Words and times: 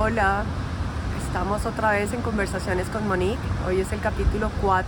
Hola, 0.00 0.44
estamos 1.26 1.66
otra 1.66 1.90
vez 1.90 2.12
en 2.12 2.22
conversaciones 2.22 2.88
con 2.88 3.08
Monique. 3.08 3.36
Hoy 3.66 3.80
es 3.80 3.90
el 3.90 3.98
capítulo 3.98 4.48
4, 4.62 4.86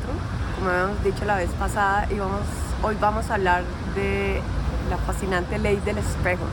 como 0.56 0.70
habíamos 0.70 1.02
dicho 1.02 1.24
la 1.24 1.34
vez 1.34 1.50
pasada, 1.58 2.06
y 2.12 2.14
vamos, 2.14 2.42
hoy 2.84 2.96
vamos 3.00 3.28
a 3.28 3.34
hablar 3.34 3.64
de 3.96 4.40
la 4.88 4.98
fascinante 4.98 5.58
ley 5.58 5.82
del 5.84 5.98
espejo. 5.98 6.44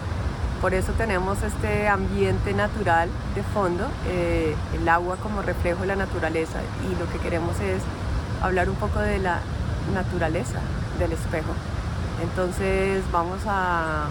Por 0.59 0.73
eso 0.73 0.91
tenemos 0.93 1.43
este 1.43 1.87
ambiente 1.87 2.51
natural 2.55 3.09
de 3.35 3.43
fondo, 3.43 3.85
eh, 4.07 4.55
el 4.73 4.89
agua 4.89 5.17
como 5.17 5.43
reflejo 5.43 5.81
de 5.81 5.87
la 5.89 5.95
naturaleza, 5.95 6.57
y 6.89 6.99
lo 6.99 7.07
que 7.11 7.19
queremos 7.19 7.59
es 7.59 7.83
hablar 8.41 8.71
un 8.71 8.75
poco 8.77 8.97
de 8.97 9.19
la 9.19 9.39
naturaleza 9.93 10.61
del 10.97 11.11
espejo. 11.11 11.53
Entonces 12.23 13.03
vamos 13.11 13.39
a, 13.45 14.07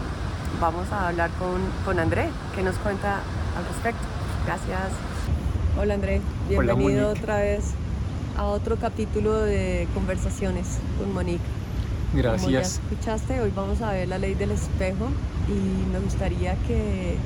vamos 0.61 0.93
a 0.93 1.09
hablar 1.09 1.31
con, 1.33 1.61
con 1.85 1.99
André, 1.99 2.31
que 2.55 2.63
nos 2.63 2.77
cuenta 2.77 3.17
al 3.59 3.67
respecto. 3.75 4.16
Gracias. 4.47 4.93
Hola 5.77 5.95
André, 5.95 6.21
bienvenido 6.49 7.11
otra 7.11 7.39
vez 7.41 7.73
a 8.39 8.45
otro 8.45 8.77
capítulo 8.77 9.41
de 9.41 9.89
conversaciones 9.93 10.79
con 10.99 11.13
Monique. 11.13 11.43
Gracias. 12.15 12.43
Como 12.43 12.53
ya 12.53 12.61
escuchaste, 12.61 13.41
hoy 13.41 13.53
vamos 13.57 13.83
a 13.83 13.91
ver 13.91 14.07
la 14.07 14.19
ley 14.19 14.35
del 14.35 14.53
espejo 14.53 15.09
y 15.49 15.91
me 15.91 15.99
gustaría 15.99 16.55
que 16.69 17.17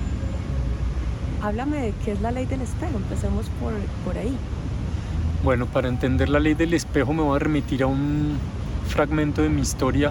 háblame 1.42 1.82
de 1.82 1.92
qué 2.02 2.12
es 2.12 2.22
la 2.22 2.30
ley 2.30 2.46
del 2.46 2.62
espejo. 2.62 2.96
Empecemos 2.96 3.44
por, 3.60 3.74
por 4.06 4.16
ahí. 4.16 4.34
Bueno, 5.44 5.66
para 5.66 5.88
entender 5.88 6.30
la 6.30 6.40
ley 6.40 6.54
del 6.54 6.72
espejo 6.72 7.12
me 7.12 7.20
voy 7.20 7.36
a 7.36 7.38
remitir 7.38 7.82
a 7.82 7.86
un 7.86 8.38
fragmento 8.88 9.42
de 9.42 9.50
mi 9.50 9.60
historia 9.60 10.10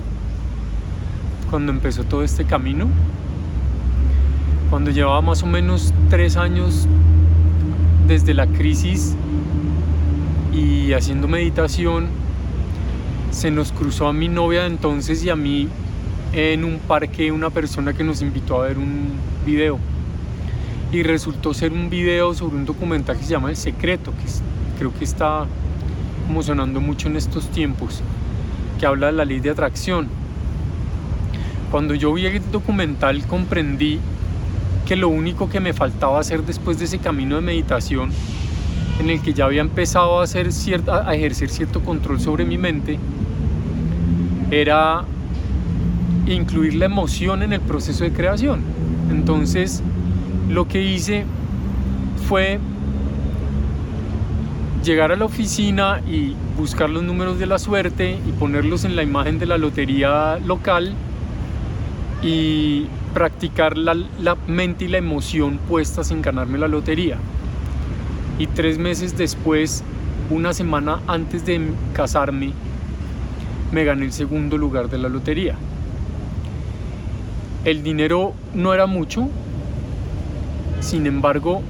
cuando 1.50 1.72
empezó 1.72 2.04
todo 2.04 2.24
este 2.24 2.46
camino 2.46 2.88
cuando 4.70 4.92
llevaba 4.92 5.22
más 5.22 5.42
o 5.42 5.48
menos 5.48 5.94
tres 6.10 6.38
años 6.38 6.88
desde 8.08 8.34
la 8.34 8.46
crisis 8.46 9.16
y 10.54 10.94
haciendo 10.94 11.28
meditación, 11.28 12.08
se 13.32 13.50
nos 13.50 13.72
cruzó 13.72 14.08
a 14.08 14.14
mi 14.14 14.28
novia 14.28 14.62
de 14.62 14.68
entonces 14.68 15.24
y 15.24 15.30
a 15.30 15.36
mí 15.36 15.68
en 16.34 16.64
un 16.64 16.80
parque 16.80 17.32
una 17.32 17.50
persona 17.50 17.94
que 17.94 18.04
nos 18.04 18.22
invitó 18.22 18.62
a 18.62 18.68
ver 18.68 18.78
un 18.78 19.10
video. 19.46 19.80
Y 20.92 21.04
resultó 21.04 21.54
ser 21.54 21.72
un 21.72 21.90
video 21.90 22.34
sobre 22.34 22.56
un 22.56 22.66
documental 22.66 23.18
que 23.18 23.24
se 23.24 23.32
llama 23.32 23.50
El 23.50 23.56
Secreto, 23.56 24.12
que 24.12 24.26
creo 24.78 24.94
que 24.94 25.04
está 25.04 25.46
emocionando 26.28 26.80
mucho 26.80 27.08
en 27.08 27.16
estos 27.16 27.50
tiempos, 27.50 28.02
que 28.80 28.86
habla 28.86 29.08
de 29.08 29.14
la 29.14 29.26
ley 29.26 29.40
de 29.40 29.50
atracción. 29.50 30.08
Cuando 31.72 31.94
yo 31.94 32.14
vi 32.14 32.26
el 32.26 32.52
documental 32.52 33.26
comprendí 33.28 34.00
que 34.90 34.96
lo 34.96 35.10
único 35.10 35.52
que 35.52 35.60
me 35.60 35.72
faltaba 35.72 36.20
hacer 36.20 36.42
después 36.42 36.80
de 36.80 36.86
ese 36.86 36.98
camino 36.98 37.36
de 37.36 37.42
meditación, 37.42 38.10
en 39.00 39.12
el 39.12 39.22
que 39.22 39.36
ya 39.36 39.46
había 39.46 39.62
empezado 39.62 40.20
a, 40.20 40.24
hacer 40.24 40.52
cierta, 40.52 41.08
a 41.08 41.14
ejercer 41.14 41.50
cierto 41.50 41.82
control 41.82 42.20
sobre 42.20 42.44
mi 42.44 42.58
mente, 42.58 42.98
era 44.50 45.04
incluir 46.26 46.74
la 46.74 46.86
emoción 46.86 47.44
en 47.44 47.54
el 47.54 47.62
proceso 47.62 48.04
de 48.04 48.12
creación. 48.14 48.62
Entonces, 49.12 49.84
lo 50.50 50.68
que 50.68 50.82
hice 50.82 51.24
fue 52.28 52.58
llegar 54.84 55.12
a 55.12 55.18
la 55.18 55.26
oficina 55.26 56.02
y 56.10 56.34
buscar 56.58 56.90
los 56.90 57.04
números 57.04 57.38
de 57.38 57.46
la 57.46 57.60
suerte 57.60 58.18
y 58.28 58.32
ponerlos 58.32 58.86
en 58.86 58.96
la 58.96 59.04
imagen 59.04 59.38
de 59.38 59.46
la 59.46 59.60
lotería 59.60 60.40
local 60.40 60.96
y 62.24 62.88
practicar 63.14 63.78
la, 63.78 63.96
mente 64.48 64.86
y 64.86 64.88
la 64.88 64.98
emoción 64.98 65.58
puestas 65.68 66.12
en 66.12 66.22
ganarme 66.22 66.58
la 66.58 66.68
lotería. 66.68 67.18
Y 68.38 68.48
tres 68.48 68.78
meses 68.78 69.18
después, 69.18 69.84
una 70.30 70.54
semana 70.54 71.02
antes 71.08 71.46
de 71.46 71.62
casarme, 71.94 72.54
me 73.72 73.84
gané 73.84 74.06
el 74.06 74.12
segundo 74.12 74.58
lugar 74.58 74.90
de 74.90 74.98
la 74.98 75.10
lotería. 75.10 75.56
El 77.66 77.84
dinero 77.84 78.34
no 78.54 78.74
era 78.74 78.86
mucho, 78.86 79.30
sin 80.80 81.06
embargo, 81.06 81.62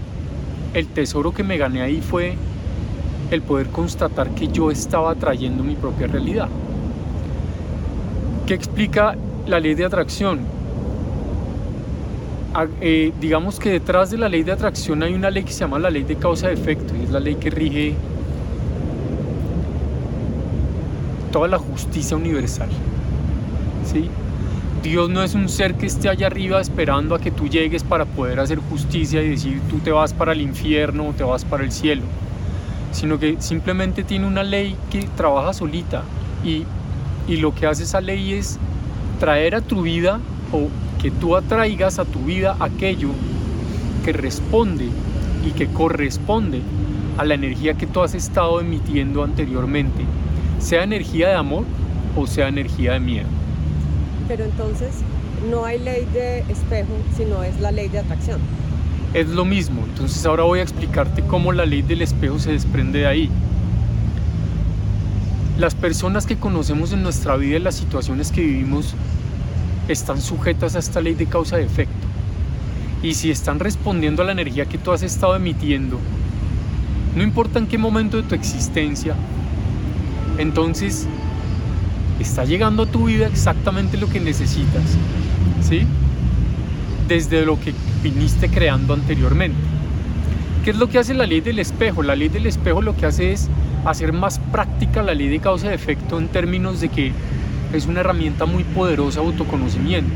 el 0.73 0.87
tesoro 0.87 1.33
que 1.33 1.43
me 1.43 1.57
gané 1.57 1.81
ahí 1.81 1.99
fue 1.99 2.35
el 3.31 3.41
poder 3.41 3.69
constatar 3.69 4.29
que 4.35 4.47
yo 4.47 4.71
estaba 4.71 5.11
atrayendo 5.11 5.63
mi 5.63 5.75
propia 5.75 6.07
realidad. 6.07 6.47
¿Qué 8.45 8.53
explica 8.53 9.15
la 9.47 9.59
ley 9.59 9.73
de 9.73 9.85
atracción? 9.85 10.58
Eh, 12.81 13.13
digamos 13.21 13.59
que 13.59 13.69
detrás 13.69 14.09
de 14.09 14.17
la 14.17 14.27
ley 14.27 14.41
de 14.41 14.51
atracción 14.51 15.03
hay 15.03 15.13
una 15.13 15.29
ley 15.29 15.43
que 15.43 15.53
se 15.53 15.59
llama 15.59 15.77
la 15.77 15.91
ley 15.91 16.03
de 16.03 16.15
causa-efecto 16.15 16.95
y 16.95 17.03
es 17.03 17.11
la 17.11 17.19
ley 17.19 17.35
que 17.35 17.51
rige 17.51 17.95
toda 21.31 21.47
la 21.47 21.59
justicia 21.59 22.17
universal. 22.17 22.69
¿sí? 23.85 24.09
Dios 24.81 25.09
no 25.09 25.21
es 25.21 25.35
un 25.35 25.47
ser 25.47 25.75
que 25.75 25.85
esté 25.85 26.09
allá 26.09 26.27
arriba 26.27 26.59
esperando 26.59 27.13
a 27.13 27.19
que 27.19 27.29
tú 27.29 27.47
llegues 27.47 27.83
para 27.83 28.05
poder 28.05 28.39
hacer 28.39 28.57
justicia 28.57 29.21
y 29.21 29.29
decir 29.29 29.61
tú 29.69 29.79
te 29.79 29.91
vas 29.91 30.13
para 30.13 30.31
el 30.31 30.41
infierno 30.41 31.09
o 31.09 31.13
te 31.13 31.23
vas 31.23 31.45
para 31.45 31.63
el 31.63 31.71
cielo, 31.71 32.03
sino 32.91 33.19
que 33.19 33.35
simplemente 33.39 34.03
tiene 34.03 34.25
una 34.25 34.43
ley 34.43 34.75
que 34.89 35.03
trabaja 35.15 35.53
solita 35.53 36.03
y, 36.43 36.63
y 37.27 37.37
lo 37.37 37.53
que 37.53 37.67
hace 37.67 37.83
esa 37.83 38.01
ley 38.01 38.33
es 38.33 38.57
traer 39.19 39.53
a 39.53 39.61
tu 39.61 39.83
vida 39.83 40.19
o 40.51 40.69
que 41.01 41.11
tú 41.11 41.35
atraigas 41.35 41.97
a 41.97 42.05
tu 42.05 42.19
vida 42.19 42.55
aquello 42.59 43.09
que 44.03 44.13
responde 44.13 44.89
y 45.45 45.51
que 45.51 45.67
corresponde 45.67 46.61
a 47.17 47.25
la 47.25 47.33
energía 47.33 47.73
que 47.73 47.87
tú 47.87 48.01
has 48.01 48.13
estado 48.13 48.59
emitiendo 48.59 49.23
anteriormente, 49.23 50.03
sea 50.59 50.83
energía 50.83 51.29
de 51.29 51.35
amor 51.35 51.65
o 52.15 52.27
sea 52.27 52.47
energía 52.47 52.93
de 52.93 52.99
miedo. 52.99 53.27
Pero 54.27 54.45
entonces 54.45 54.89
no 55.49 55.65
hay 55.65 55.79
ley 55.79 56.05
de 56.13 56.39
espejo, 56.49 56.93
sino 57.15 57.43
es 57.43 57.59
la 57.59 57.71
ley 57.71 57.87
de 57.87 57.99
atracción. 57.99 58.39
Es 59.13 59.27
lo 59.29 59.45
mismo, 59.45 59.81
entonces 59.85 60.23
ahora 60.25 60.43
voy 60.43 60.59
a 60.59 60.63
explicarte 60.63 61.23
cómo 61.23 61.51
la 61.51 61.65
ley 61.65 61.81
del 61.81 62.01
espejo 62.01 62.37
se 62.39 62.51
desprende 62.51 62.99
de 62.99 63.07
ahí. 63.07 63.29
Las 65.57 65.75
personas 65.75 66.25
que 66.25 66.37
conocemos 66.37 66.93
en 66.93 67.03
nuestra 67.03 67.35
vida 67.35 67.57
y 67.57 67.59
las 67.59 67.75
situaciones 67.75 68.31
que 68.31 68.41
vivimos 68.41 68.93
están 69.93 70.21
sujetas 70.21 70.75
a 70.75 70.79
esta 70.79 71.01
ley 71.01 71.15
de 71.15 71.25
causa 71.25 71.59
y 71.59 71.63
efecto. 71.63 72.07
Y 73.01 73.13
si 73.13 73.31
están 73.31 73.59
respondiendo 73.59 74.21
a 74.21 74.25
la 74.25 74.31
energía 74.33 74.65
que 74.65 74.77
tú 74.77 74.91
has 74.91 75.03
estado 75.03 75.35
emitiendo, 75.35 75.99
no 77.15 77.23
importa 77.23 77.59
en 77.59 77.67
qué 77.67 77.77
momento 77.77 78.17
de 78.17 78.23
tu 78.23 78.35
existencia, 78.35 79.15
entonces 80.37 81.07
está 82.19 82.45
llegando 82.45 82.83
a 82.83 82.85
tu 82.85 83.05
vida 83.05 83.27
exactamente 83.27 83.97
lo 83.97 84.09
que 84.09 84.19
necesitas, 84.19 84.83
¿sí? 85.61 85.85
Desde 87.07 87.45
lo 87.45 87.59
que 87.59 87.73
viniste 88.03 88.49
creando 88.49 88.93
anteriormente. 88.93 89.57
¿Qué 90.63 90.71
es 90.71 90.77
lo 90.77 90.89
que 90.89 90.99
hace 90.99 91.13
la 91.13 91.25
ley 91.25 91.41
del 91.41 91.59
espejo? 91.59 92.03
La 92.03 92.15
ley 92.15 92.29
del 92.29 92.45
espejo 92.45 92.81
lo 92.81 92.95
que 92.95 93.05
hace 93.05 93.31
es 93.31 93.49
hacer 93.85 94.11
más 94.11 94.39
práctica 94.51 95.01
la 95.01 95.13
ley 95.13 95.29
de 95.29 95.39
causa 95.39 95.71
y 95.71 95.73
efecto 95.73 96.19
en 96.19 96.27
términos 96.27 96.81
de 96.81 96.89
que 96.89 97.13
es 97.73 97.85
una 97.85 97.99
herramienta 97.99 98.45
muy 98.45 98.63
poderosa 98.63 99.21
de 99.21 99.27
autoconocimiento. 99.27 100.11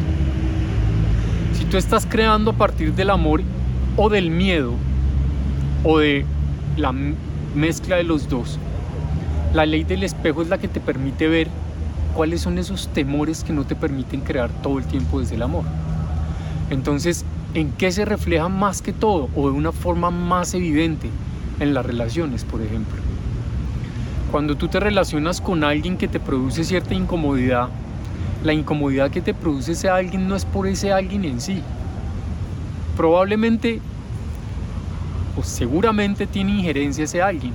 Si 1.53 1.65
tú 1.65 1.77
estás 1.77 2.05
creando 2.05 2.51
a 2.51 2.53
partir 2.53 2.93
del 2.93 3.09
amor 3.09 3.41
o 3.95 4.09
del 4.09 4.31
miedo 4.31 4.73
o 5.83 5.99
de 5.99 6.25
la 6.77 6.93
mezcla 7.55 7.97
de 7.97 8.03
los 8.03 8.27
dos, 8.27 8.59
la 9.53 9.65
ley 9.65 9.83
del 9.83 10.03
espejo 10.03 10.41
es 10.41 10.49
la 10.49 10.57
que 10.57 10.67
te 10.67 10.79
permite 10.79 11.27
ver 11.27 11.47
cuáles 12.15 12.41
son 12.41 12.57
esos 12.57 12.87
temores 12.87 13.43
que 13.43 13.53
no 13.53 13.65
te 13.65 13.75
permiten 13.75 14.21
crear 14.21 14.49
todo 14.61 14.79
el 14.79 14.85
tiempo 14.85 15.19
desde 15.19 15.35
el 15.35 15.43
amor. 15.43 15.63
Entonces, 16.69 17.23
¿en 17.53 17.71
qué 17.71 17.91
se 17.91 18.05
refleja 18.05 18.49
más 18.49 18.81
que 18.81 18.93
todo 18.93 19.29
o 19.35 19.49
de 19.49 19.55
una 19.55 19.71
forma 19.71 20.09
más 20.09 20.53
evidente? 20.53 21.09
En 21.59 21.75
las 21.75 21.85
relaciones, 21.85 22.43
por 22.45 22.63
ejemplo. 22.63 23.02
Cuando 24.33 24.57
tú 24.57 24.67
te 24.67 24.79
relacionas 24.79 25.39
con 25.39 25.63
alguien 25.63 25.95
que 25.95 26.07
te 26.07 26.19
produce 26.19 26.63
cierta 26.63 26.95
incomodidad, 26.95 27.69
la 28.43 28.51
incomodidad 28.51 29.11
que 29.11 29.21
te 29.21 29.35
produce 29.35 29.73
ese 29.73 29.89
alguien 29.89 30.27
no 30.27 30.35
es 30.35 30.43
por 30.43 30.65
ese 30.65 30.91
alguien 30.91 31.23
en 31.23 31.39
sí. 31.39 31.61
Probablemente 32.97 33.79
o 35.37 35.43
seguramente 35.43 36.25
tiene 36.25 36.53
injerencia 36.53 37.03
ese 37.03 37.21
alguien. 37.21 37.53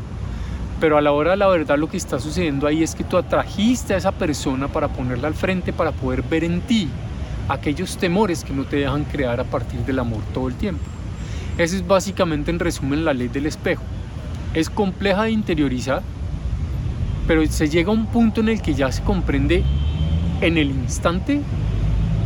Pero 0.79 0.97
a 0.97 1.01
la 1.01 1.11
hora 1.11 1.33
de 1.33 1.39
la 1.39 1.49
verdad 1.49 1.77
lo 1.77 1.89
que 1.89 1.97
está 1.97 2.21
sucediendo 2.21 2.69
ahí 2.69 2.85
es 2.85 2.95
que 2.95 3.03
tú 3.03 3.17
atrajiste 3.17 3.95
a 3.95 3.97
esa 3.97 4.13
persona 4.13 4.69
para 4.69 4.87
ponerla 4.87 5.27
al 5.27 5.35
frente, 5.35 5.73
para 5.73 5.91
poder 5.91 6.23
ver 6.23 6.45
en 6.45 6.61
ti 6.61 6.89
aquellos 7.49 7.97
temores 7.97 8.45
que 8.45 8.53
no 8.53 8.63
te 8.63 8.77
dejan 8.77 9.03
crear 9.03 9.41
a 9.41 9.45
partir 9.45 9.81
del 9.81 9.99
amor 9.99 10.21
todo 10.33 10.47
el 10.47 10.55
tiempo. 10.55 10.85
Esa 11.59 11.75
es 11.75 11.85
básicamente 11.85 12.53
en 12.53 12.61
resumen 12.61 13.05
la 13.05 13.15
ley 13.15 13.27
del 13.27 13.47
espejo. 13.47 13.83
Es 14.55 14.71
compleja 14.71 15.25
de 15.25 15.33
interiorizar, 15.33 16.03
pero 17.29 17.47
se 17.47 17.69
llega 17.69 17.91
a 17.91 17.95
un 17.95 18.07
punto 18.07 18.41
en 18.41 18.49
el 18.49 18.63
que 18.63 18.73
ya 18.73 18.91
se 18.91 19.03
comprende 19.03 19.63
en 20.41 20.57
el 20.57 20.71
instante 20.71 21.43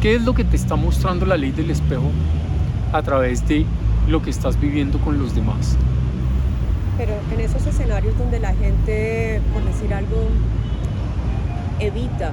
qué 0.01 0.15
es 0.15 0.23
lo 0.23 0.33
que 0.33 0.45
te 0.45 0.55
está 0.55 0.77
mostrando 0.77 1.27
la 1.27 1.37
ley 1.37 1.51
del 1.51 1.73
espejo 1.73 2.09
a 2.93 3.03
través 3.03 3.47
de 3.49 3.67
lo 4.09 4.23
que 4.23 4.31
estás 4.31 4.59
viviendo 4.61 4.99
con 5.01 5.19
los 5.19 5.35
demás. 5.35 5.77
Pero 6.97 7.15
en 7.35 7.41
esos 7.41 7.67
escenarios 7.67 8.17
donde 8.17 8.39
la 8.39 8.55
gente, 8.55 9.41
por 9.53 9.65
decir 9.65 9.93
algo, 9.93 10.29
evita, 11.81 12.31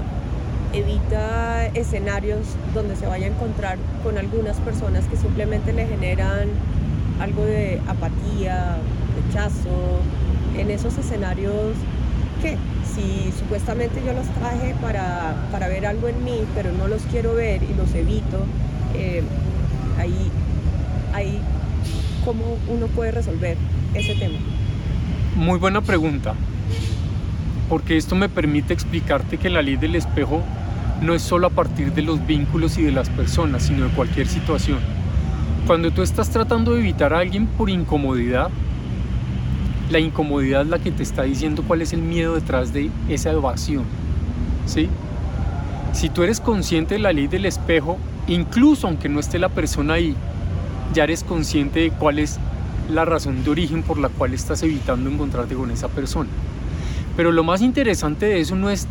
evita 0.72 1.66
escenarios 1.68 2.56
donde 2.76 2.96
se 2.96 3.08
vaya 3.08 3.26
a 3.26 3.30
encontrar 3.30 3.80
con 4.04 4.20
algunas 4.20 4.58
personas 4.58 5.06
que 5.06 5.18
simplemente 5.18 5.74
le 5.74 5.88
generan 5.88 6.50
algo 7.20 7.46
de 7.46 7.82
apatía, 7.88 8.78
rechazo, 9.26 10.02
en 10.56 10.70
esos 10.70 10.98
escenarios, 10.98 11.74
¿qué? 12.42 12.58
Si 12.84 13.32
supuestamente 13.38 14.02
yo 14.06 14.14
los 14.14 14.28
traje 14.28 14.76
para, 14.82 15.68
ver 15.68 15.86
algo 15.86 16.08
en 16.08 16.24
mí, 16.24 16.42
pero 16.56 16.72
no 16.72 16.88
los 16.88 17.02
quiero 17.04 17.36
ver 17.36 17.62
y 17.64 17.74
los 17.76 17.94
evito, 17.94 18.46
eh, 18.96 19.24
ahí, 19.98 20.32
ahí, 21.14 21.40
¿cómo 22.26 22.58
uno 22.68 22.88
puede 22.88 23.12
resolver 23.12 23.58
ese 23.94 24.16
tema? 24.16 24.40
Muy 25.36 25.60
buena 25.60 25.82
pregunta, 25.82 26.34
porque 27.70 27.98
esto 27.98 28.16
me 28.16 28.30
permite 28.30 28.74
explicarte 28.74 29.38
que 29.38 29.50
la 29.50 29.62
ley 29.62 29.76
del 29.76 29.96
espejo 29.96 30.42
no 31.02 31.14
es 31.14 31.22
solo 31.22 31.48
a 31.48 31.50
partir 31.52 31.94
de 31.94 32.02
los 32.02 32.26
vínculos 32.26 32.78
y 32.78 32.84
de 32.84 32.92
las 32.92 33.10
personas, 33.10 33.64
sino 33.64 33.86
de 33.86 33.92
cualquier 33.92 34.28
situación. 34.28 34.80
Cuando 35.66 35.92
tú 35.92 36.02
estás 36.02 36.30
tratando 36.30 36.74
de 36.74 36.82
evitar 36.82 37.14
a 37.14 37.20
alguien 37.20 37.46
por 37.46 37.70
incomodidad, 37.70 38.50
la 39.90 40.00
incomodidad 40.00 40.62
es 40.62 40.68
la 40.68 40.80
que 40.80 40.92
te 40.92 41.04
está 41.04 41.24
diciendo 41.24 41.64
cuál 41.68 41.82
es 41.82 41.94
el 41.94 42.02
miedo 42.02 42.36
detrás 42.36 42.74
de 42.74 42.92
esa 43.10 43.32
evasión. 43.32 43.84
¿sí? 44.66 44.88
Si 45.94 46.10
tú 46.10 46.24
eres 46.24 46.40
consciente 46.40 46.96
de 46.96 47.00
la 47.00 47.12
ley 47.12 47.28
del 47.28 47.46
espejo, 47.46 47.98
incluso 48.28 48.88
aunque 48.88 49.10
no 49.10 49.20
esté 49.20 49.40
la 49.40 49.50
persona 49.50 49.96
ahí, 49.96 50.16
ya 50.94 51.04
eres 51.04 51.24
consciente 51.24 51.80
de 51.82 51.92
cuál 51.92 52.20
es 52.20 52.40
la 52.90 53.06
razón 53.06 53.44
de 53.44 53.50
origen 53.50 53.84
por 53.84 53.98
la 53.98 54.10
cual 54.10 54.34
estás 54.34 54.62
evitando 54.64 55.10
encontrarte 55.10 55.56
con 55.56 55.72
esa 55.72 55.88
persona. 55.88 56.30
Pero 57.16 57.32
lo 57.32 57.44
más 57.44 57.62
interesante 57.62 58.28
de 58.28 58.40
eso 58.40 58.56
no 58.56 58.70
es 58.70 58.88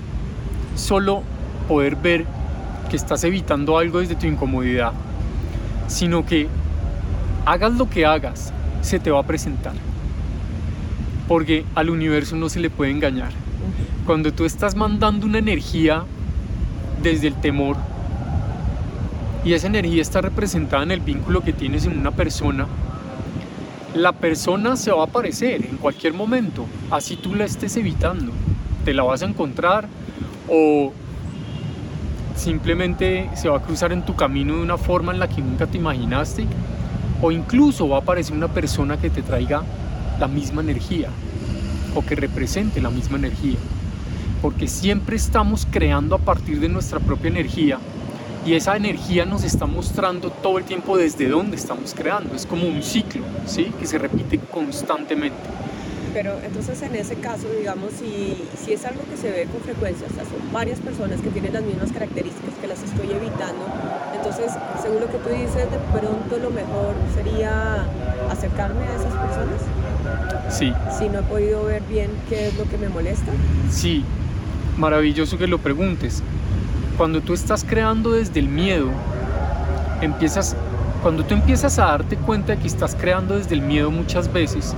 solo 0.76 1.22
poder 1.68 1.96
ver 1.96 2.24
que 2.90 2.96
estás 2.96 3.22
evitando 3.24 3.78
algo 3.78 4.00
desde 4.00 4.14
tu 4.14 4.26
incomodidad, 4.26 4.92
sino 5.86 6.26
que 6.26 6.48
hagas 7.44 7.74
lo 7.74 7.88
que 7.88 8.04
hagas, 8.04 8.52
se 8.80 8.98
te 8.98 9.10
va 9.10 9.20
a 9.20 9.24
presentar 9.24 9.87
porque 11.28 11.64
al 11.74 11.90
universo 11.90 12.34
no 12.34 12.48
se 12.48 12.58
le 12.58 12.70
puede 12.70 12.90
engañar. 12.90 13.30
Cuando 14.06 14.32
tú 14.32 14.46
estás 14.46 14.74
mandando 14.74 15.26
una 15.26 15.38
energía 15.38 16.04
desde 17.02 17.28
el 17.28 17.34
temor 17.34 17.76
y 19.44 19.52
esa 19.52 19.66
energía 19.66 20.00
está 20.00 20.22
representada 20.22 20.82
en 20.82 20.90
el 20.90 21.00
vínculo 21.00 21.42
que 21.42 21.52
tienes 21.52 21.84
en 21.84 21.98
una 21.98 22.10
persona, 22.10 22.66
la 23.94 24.12
persona 24.12 24.76
se 24.76 24.90
va 24.90 25.02
a 25.02 25.04
aparecer 25.04 25.64
en 25.64 25.76
cualquier 25.76 26.14
momento, 26.14 26.66
así 26.90 27.16
tú 27.16 27.34
la 27.34 27.44
estés 27.44 27.76
evitando. 27.76 28.32
Te 28.84 28.94
la 28.94 29.02
vas 29.02 29.22
a 29.22 29.26
encontrar 29.26 29.86
o 30.48 30.92
simplemente 32.36 33.28
se 33.34 33.48
va 33.48 33.58
a 33.58 33.62
cruzar 33.62 33.92
en 33.92 34.02
tu 34.02 34.14
camino 34.14 34.56
de 34.56 34.62
una 34.62 34.78
forma 34.78 35.12
en 35.12 35.18
la 35.18 35.28
que 35.28 35.42
nunca 35.42 35.66
te 35.66 35.76
imaginaste 35.76 36.46
o 37.20 37.32
incluso 37.32 37.88
va 37.88 37.96
a 37.96 38.00
aparecer 38.00 38.34
una 38.34 38.48
persona 38.48 38.96
que 38.96 39.10
te 39.10 39.22
traiga 39.22 39.62
la 40.18 40.28
misma 40.28 40.62
energía 40.62 41.08
o 41.94 42.02
que 42.02 42.14
represente 42.14 42.80
la 42.80 42.90
misma 42.90 43.18
energía. 43.18 43.58
Porque 44.42 44.68
siempre 44.68 45.16
estamos 45.16 45.66
creando 45.70 46.14
a 46.14 46.18
partir 46.18 46.60
de 46.60 46.68
nuestra 46.68 47.00
propia 47.00 47.28
energía 47.28 47.78
y 48.46 48.54
esa 48.54 48.76
energía 48.76 49.24
nos 49.24 49.44
está 49.44 49.66
mostrando 49.66 50.30
todo 50.30 50.58
el 50.58 50.64
tiempo 50.64 50.96
desde 50.96 51.28
dónde 51.28 51.56
estamos 51.56 51.94
creando. 51.94 52.34
Es 52.34 52.46
como 52.46 52.66
un 52.66 52.82
ciclo, 52.82 53.22
¿sí? 53.46 53.72
Que 53.78 53.86
se 53.86 53.98
repite 53.98 54.38
constantemente. 54.38 55.36
Pero 56.14 56.38
entonces 56.44 56.80
en 56.82 56.94
ese 56.94 57.16
caso, 57.16 57.46
digamos, 57.58 57.90
si, 57.92 58.34
si 58.64 58.72
es 58.72 58.84
algo 58.84 59.02
que 59.10 59.16
se 59.16 59.30
ve 59.30 59.46
con 59.52 59.60
frecuencia, 59.60 60.06
o 60.10 60.14
sea, 60.14 60.24
son 60.24 60.52
varias 60.52 60.80
personas 60.80 61.20
que 61.20 61.28
tienen 61.30 61.52
las 61.52 61.62
mismas 61.62 61.92
características 61.92 62.54
que 62.60 62.66
las 62.66 62.82
estoy 62.82 63.10
evitando, 63.10 63.66
entonces, 64.18 64.52
según 64.82 65.00
lo 65.00 65.06
que 65.06 65.18
tú 65.18 65.28
dices, 65.30 65.70
de 65.70 65.78
pronto 65.92 66.38
lo 66.42 66.50
mejor 66.50 66.94
sería 67.14 67.86
acercarme 68.30 68.82
a 68.82 68.94
esas 68.96 69.14
personas. 69.14 69.77
Sí. 70.48 70.72
Si 70.96 71.08
no 71.08 71.20
he 71.20 71.22
podido 71.22 71.64
ver 71.64 71.82
bien 71.82 72.10
qué 72.28 72.48
es 72.48 72.58
lo 72.58 72.64
que 72.64 72.78
me 72.78 72.88
molesta. 72.88 73.32
Sí, 73.70 74.04
maravilloso 74.76 75.38
que 75.38 75.46
lo 75.46 75.58
preguntes. 75.58 76.22
Cuando 76.96 77.20
tú 77.20 77.34
estás 77.34 77.64
creando 77.64 78.12
desde 78.12 78.40
el 78.40 78.48
miedo, 78.48 78.88
empiezas, 80.00 80.56
cuando 81.02 81.24
tú 81.24 81.34
empiezas 81.34 81.78
a 81.78 81.86
darte 81.86 82.16
cuenta 82.16 82.54
de 82.54 82.58
que 82.58 82.66
estás 82.66 82.94
creando 82.94 83.36
desde 83.36 83.54
el 83.54 83.62
miedo 83.62 83.90
muchas 83.90 84.32
veces, 84.32 84.74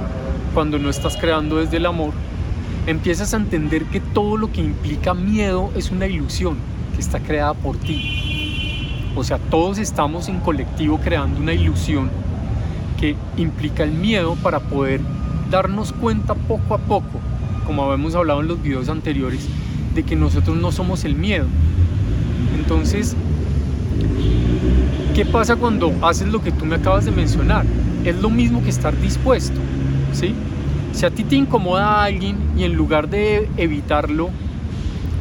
cuando 0.54 0.78
no 0.78 0.90
estás 0.90 1.16
creando 1.16 1.56
desde 1.56 1.76
el 1.76 1.86
amor, 1.86 2.12
empiezas 2.86 3.32
a 3.32 3.36
entender 3.36 3.84
que 3.84 4.00
todo 4.00 4.36
lo 4.36 4.50
que 4.50 4.60
implica 4.60 5.14
miedo 5.14 5.70
es 5.76 5.90
una 5.90 6.06
ilusión 6.06 6.56
que 6.94 7.00
está 7.00 7.20
creada 7.20 7.54
por 7.54 7.76
ti. 7.76 9.10
O 9.16 9.24
sea, 9.24 9.38
todos 9.38 9.78
estamos 9.78 10.28
en 10.28 10.40
colectivo 10.40 10.98
creando 10.98 11.40
una 11.40 11.52
ilusión 11.52 12.10
que 12.98 13.16
implica 13.36 13.82
el 13.82 13.92
miedo 13.92 14.36
para 14.36 14.60
poder 14.60 15.00
darnos 15.50 15.92
cuenta 15.92 16.34
poco 16.34 16.74
a 16.74 16.78
poco, 16.78 17.20
como 17.66 17.82
habíamos 17.82 18.14
hablado 18.14 18.40
en 18.40 18.48
los 18.48 18.62
videos 18.62 18.88
anteriores, 18.88 19.48
de 19.94 20.02
que 20.02 20.16
nosotros 20.16 20.56
no 20.56 20.72
somos 20.72 21.04
el 21.04 21.14
miedo. 21.14 21.46
Entonces, 22.56 23.16
¿qué 25.14 25.26
pasa 25.26 25.56
cuando 25.56 25.92
haces 26.02 26.28
lo 26.28 26.40
que 26.40 26.52
tú 26.52 26.64
me 26.64 26.76
acabas 26.76 27.04
de 27.04 27.10
mencionar? 27.10 27.66
Es 28.04 28.20
lo 28.20 28.30
mismo 28.30 28.62
que 28.62 28.70
estar 28.70 28.98
dispuesto, 29.00 29.60
¿sí? 30.12 30.34
Si 30.92 31.04
a 31.06 31.10
ti 31.10 31.24
te 31.24 31.36
incomoda 31.36 32.00
a 32.00 32.04
alguien 32.04 32.36
y 32.56 32.64
en 32.64 32.74
lugar 32.74 33.08
de 33.08 33.48
evitarlo 33.56 34.30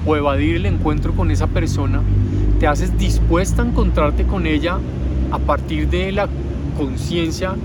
o 0.06 0.16
evadir 0.16 0.56
el 0.56 0.66
encuentro 0.66 1.14
con 1.14 1.31
esa 1.31 1.48
persona, 1.48 2.02
te 2.60 2.68
haces 2.68 2.98
dispuesta 2.98 3.62
a 3.62 3.66
encontrarte 3.66 4.26
con 4.26 4.46
ella 4.46 4.78
a 5.31 5.40
partir 5.40 5.90
de 5.90 6.12
la 6.12 6.28
conciencia 6.78 7.56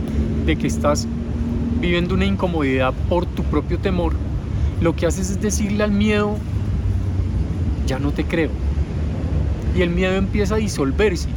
de 0.44 0.56
que 0.56 0.66
estás 0.66 1.06
viviendo 1.84 2.14
una 2.14 2.24
incomodidad 2.24 2.94
por 3.10 3.26
tu 3.26 3.42
propio 3.42 3.78
temor, 3.78 4.14
lo 4.80 4.96
que 4.96 5.04
haces 5.04 5.28
es 5.28 5.40
decirle 5.42 5.84
al 5.84 5.90
miedo, 5.90 6.36
ya 7.86 7.98
no 7.98 8.10
te 8.10 8.24
creo. 8.24 8.48
Y 9.76 9.82
el 9.82 9.90
miedo 9.90 10.14
empieza 10.14 10.54
a 10.54 10.58
disolverse 10.58 11.28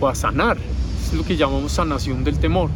o 0.00 0.08
a 0.08 0.16
sanar. 0.16 0.58
Es 1.00 1.12
lo 1.12 1.24
que 1.24 1.36
llamamos 1.36 1.70
sanación 1.70 2.24
del 2.24 2.40
temor. 2.40 2.70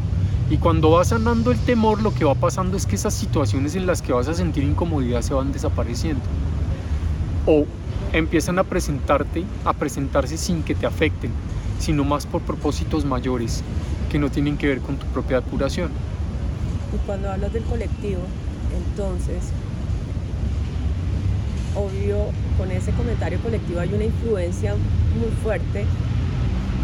Y 0.49 0.59
cuando 0.59 0.93
va 0.93 1.05
sanando 1.05 1.51
el 1.51 1.59
temor, 1.59 2.03
lo 2.03 2.15
que 2.15 2.25
va 2.25 2.37
pasando 2.37 2.77
es 2.77 2.87
que 2.87 2.95
esas 2.95 3.15
situaciones 3.15 3.75
en 3.75 3.87
las 3.87 4.01
que 4.01 4.13
vas 4.13 4.29
a 4.29 4.35
sentir 4.35 4.63
incomodidad 4.63 5.23
se 5.23 5.35
van 5.35 5.51
desapareciendo. 5.51 6.23
O 7.47 7.65
empiezan 8.13 8.61
a 8.61 8.65
presentarte, 8.65 9.45
a 9.65 9.73
presentarse 9.73 10.37
sin 10.37 10.63
que 10.63 10.77
te 10.77 10.87
afecten, 10.87 11.33
sino 11.81 12.05
más 12.05 12.27
por 12.27 12.43
propósitos 12.43 13.05
mayores 13.05 13.65
que 14.09 14.21
no 14.21 14.31
tienen 14.31 14.57
que 14.57 14.69
ver 14.69 14.81
con 14.81 14.97
tu 14.97 15.07
propia 15.07 15.41
curación. 15.41 15.91
Y 16.93 16.99
cuando 17.07 17.31
hablas 17.31 17.53
del 17.53 17.63
colectivo, 17.65 18.23
entonces, 18.77 19.51
obvio, 21.75 22.27
con 22.59 22.71
ese 22.71 22.93
comentario 22.93 23.39
colectivo 23.41 23.81
hay 23.81 23.93
una 23.93 24.05
influencia 24.05 24.75
muy 24.75 25.31
fuerte 25.43 25.85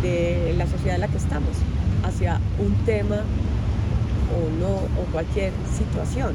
de 0.03 0.55
la 0.57 0.67
sociedad 0.67 0.97
en 0.97 1.01
la 1.01 1.09
que 1.09 1.17
estamos 1.17 1.51
hacia 2.05 2.41
un 2.59 2.75
tema 2.85 3.17
o 3.17 4.61
no, 4.61 4.75
o 5.01 5.05
cualquier 5.13 5.53
situación. 5.77 6.35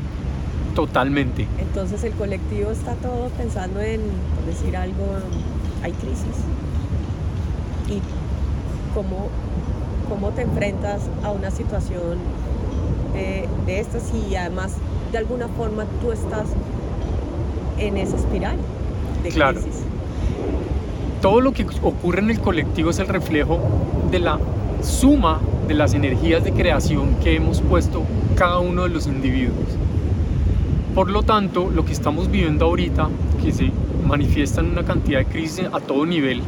Totalmente. 0.75 1.47
Entonces 1.59 2.03
el 2.03 2.13
colectivo 2.13 2.71
está 2.71 2.95
todo 2.95 3.29
pensando 3.37 3.81
en, 3.81 4.01
por 4.35 4.45
decir 4.45 4.75
algo, 4.77 5.05
hay 5.83 5.91
crisis. 5.93 6.37
Y 7.89 8.01
cómo, 8.93 9.27
cómo 10.07 10.29
te 10.31 10.43
enfrentas 10.43 11.01
a 11.23 11.31
una 11.31 11.51
situación 11.51 12.19
de, 13.13 13.79
estas 13.79 14.11
y 14.13 14.35
además 14.35 14.73
de 15.11 15.17
alguna 15.17 15.47
forma 15.47 15.85
tú 16.01 16.11
estás 16.11 16.47
en 17.77 17.97
esa 17.97 18.17
espiral 18.17 18.57
de 19.23 19.29
claro. 19.29 19.61
crisis. 19.61 19.81
Todo 21.21 21.41
lo 21.41 21.51
que 21.53 21.65
ocurre 21.81 22.19
en 22.19 22.31
el 22.31 22.39
colectivo 22.39 22.89
es 22.89 22.99
el 22.99 23.07
reflejo 23.07 23.59
de 24.09 24.19
la 24.19 24.39
suma 24.81 25.39
de 25.67 25.75
las 25.75 25.93
energías 25.93 26.43
de 26.43 26.51
creación 26.51 27.15
que 27.23 27.35
hemos 27.35 27.61
puesto 27.61 28.03
cada 28.35 28.59
uno 28.59 28.83
de 28.83 28.89
los 28.89 29.07
individuos. 29.07 29.77
Por 30.95 31.09
lo 31.09 31.23
tanto, 31.23 31.69
lo 31.69 31.85
que 31.85 31.93
estamos 31.93 32.29
viviendo 32.29 32.65
ahorita, 32.65 33.07
que 33.41 33.51
se 33.51 33.71
manifiesta 34.05 34.61
en 34.61 34.71
una 34.71 34.83
cantidad 34.83 35.19
de 35.19 35.25
crisis 35.25 35.65
a 35.71 35.79
todo 35.79 36.05
nivel, 36.05 36.41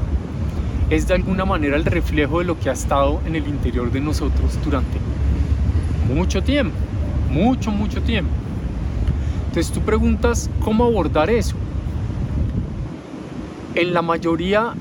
es 0.90 1.08
de 1.08 1.14
alguna 1.14 1.46
manera 1.46 1.78
el 1.78 1.86
reflejo 1.86 2.40
de 2.40 2.46
lo 2.46 2.60
que 2.60 2.70
ha 2.70 2.74
estado 2.74 3.22
en 3.26 3.36
el 3.36 3.48
interior 3.48 3.92
de 3.92 4.02
nosotros 4.02 4.60
durante 4.66 4.98
mucho 6.14 6.42
tiempo, 6.42 6.76
mucho, 7.32 7.72
mucho 7.72 8.02
tiempo. 8.02 8.32
Entonces 9.48 9.72
tú 9.72 9.82
preguntas 9.82 10.50
cómo 10.64 10.86
abordar 10.86 11.30
eso. 11.30 11.56
En 13.76 13.94
la 13.94 14.02
mayoría 14.02 14.74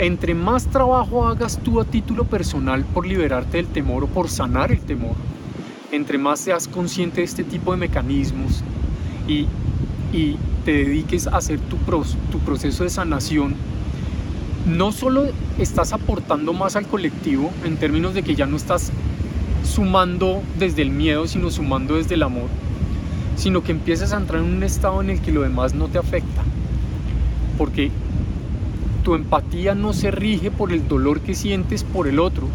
entre 0.00 0.34
más 0.34 0.66
trabajo 0.66 1.26
hagas 1.26 1.58
tú 1.58 1.78
a 1.78 1.84
título 1.84 2.24
personal 2.24 2.84
por 2.86 3.06
liberarte 3.06 3.58
del 3.58 3.66
temor 3.66 4.04
o 4.04 4.06
por 4.06 4.30
sanar 4.30 4.72
el 4.72 4.80
temor, 4.80 5.14
entre 5.92 6.16
más 6.16 6.40
seas 6.40 6.68
consciente 6.68 7.20
de 7.20 7.24
este 7.24 7.44
tipo 7.44 7.72
de 7.72 7.76
mecanismos 7.76 8.62
y, 9.28 9.46
te 10.64 10.72
dediques 10.72 11.26
a 11.26 11.36
hacer 11.36 11.58
tu, 11.58 11.76
tu 11.76 12.38
proceso 12.40 12.84
de 12.84 12.90
sanación, 12.90 13.54
no 14.66 14.92
solo 14.92 15.26
estás 15.58 15.94
aportando 15.94 16.52
más 16.52 16.76
al 16.76 16.86
colectivo 16.86 17.50
en 17.64 17.76
términos 17.76 18.12
de 18.12 18.22
que 18.22 18.34
ya 18.34 18.44
no 18.44 18.56
estás 18.56 18.92
sumando 19.70 20.42
desde 20.58 20.82
el 20.82 20.90
miedo, 20.90 21.26
sino 21.26 21.50
sumando 21.50 21.94
desde 21.94 22.14
el 22.14 22.24
amor, 22.24 22.48
sino 23.36 23.62
que 23.62 23.72
empiezas 23.72 24.12
a 24.12 24.16
entrar 24.16 24.42
en 24.42 24.52
un 24.56 24.62
estado 24.62 25.00
en 25.00 25.10
el 25.10 25.20
que 25.20 25.32
lo 25.32 25.42
demás 25.42 25.74
no 25.74 25.88
te 25.88 25.98
afecta. 25.98 26.42
Porque 27.56 27.90
tu 29.04 29.14
empatía 29.14 29.74
no 29.74 29.92
se 29.92 30.10
rige 30.10 30.50
por 30.50 30.72
el 30.72 30.86
dolor 30.88 31.20
que 31.20 31.34
sientes 31.34 31.84
por 31.84 32.08
el 32.08 32.18
otro, 32.18 32.48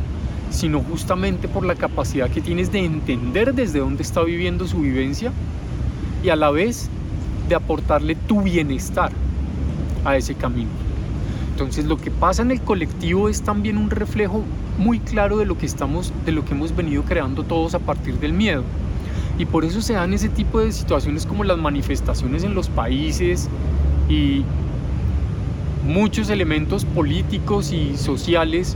sino 0.52 0.82
justamente 0.82 1.48
por 1.48 1.66
la 1.66 1.76
capacidad 1.76 2.30
que 2.30 2.42
tienes 2.42 2.72
de 2.72 2.84
entender 2.84 3.54
desde 3.54 3.80
dónde 3.80 4.04
está 4.04 4.22
viviendo 4.22 4.68
su 4.68 4.80
vivencia 4.80 5.32
y 6.24 6.30
a 6.30 6.36
la 6.36 6.52
vez 6.52 6.90
de 7.48 7.56
aportarle 7.56 8.16
tu 8.16 8.42
bienestar 8.42 9.12
a 10.04 10.18
ese 10.18 10.36
camino. 10.36 10.85
Entonces 11.56 11.86
lo 11.86 11.96
que 11.96 12.12
pasa 12.12 12.42
en 12.42 12.52
el 12.52 12.60
colectivo 12.60 13.30
es 13.30 13.42
también 13.42 13.78
un 13.78 13.90
reflejo 13.90 14.44
muy 14.78 15.00
claro 15.00 15.38
de 15.38 15.46
lo 15.46 15.58
que 15.58 15.66
estamos 15.66 16.12
de 16.26 16.34
lo 16.34 16.44
que 16.44 16.54
hemos 16.54 16.76
venido 16.76 17.04
creando 17.04 17.46
todos 17.46 17.76
a 17.76 17.80
partir 17.80 18.20
del 18.20 18.34
miedo. 18.34 18.62
Y 19.40 19.46
por 19.46 19.64
eso 19.64 19.82
se 19.82 19.94
dan 19.94 20.14
ese 20.14 20.28
tipo 20.28 20.60
de 20.60 20.74
situaciones 20.74 21.26
como 21.26 21.46
las 21.46 21.58
manifestaciones 21.58 22.44
en 22.44 22.56
los 22.56 22.68
países 22.68 23.48
y 24.10 24.44
muchos 25.88 26.30
elementos 26.30 26.84
políticos 26.84 27.72
y 27.72 27.96
sociales 27.96 28.76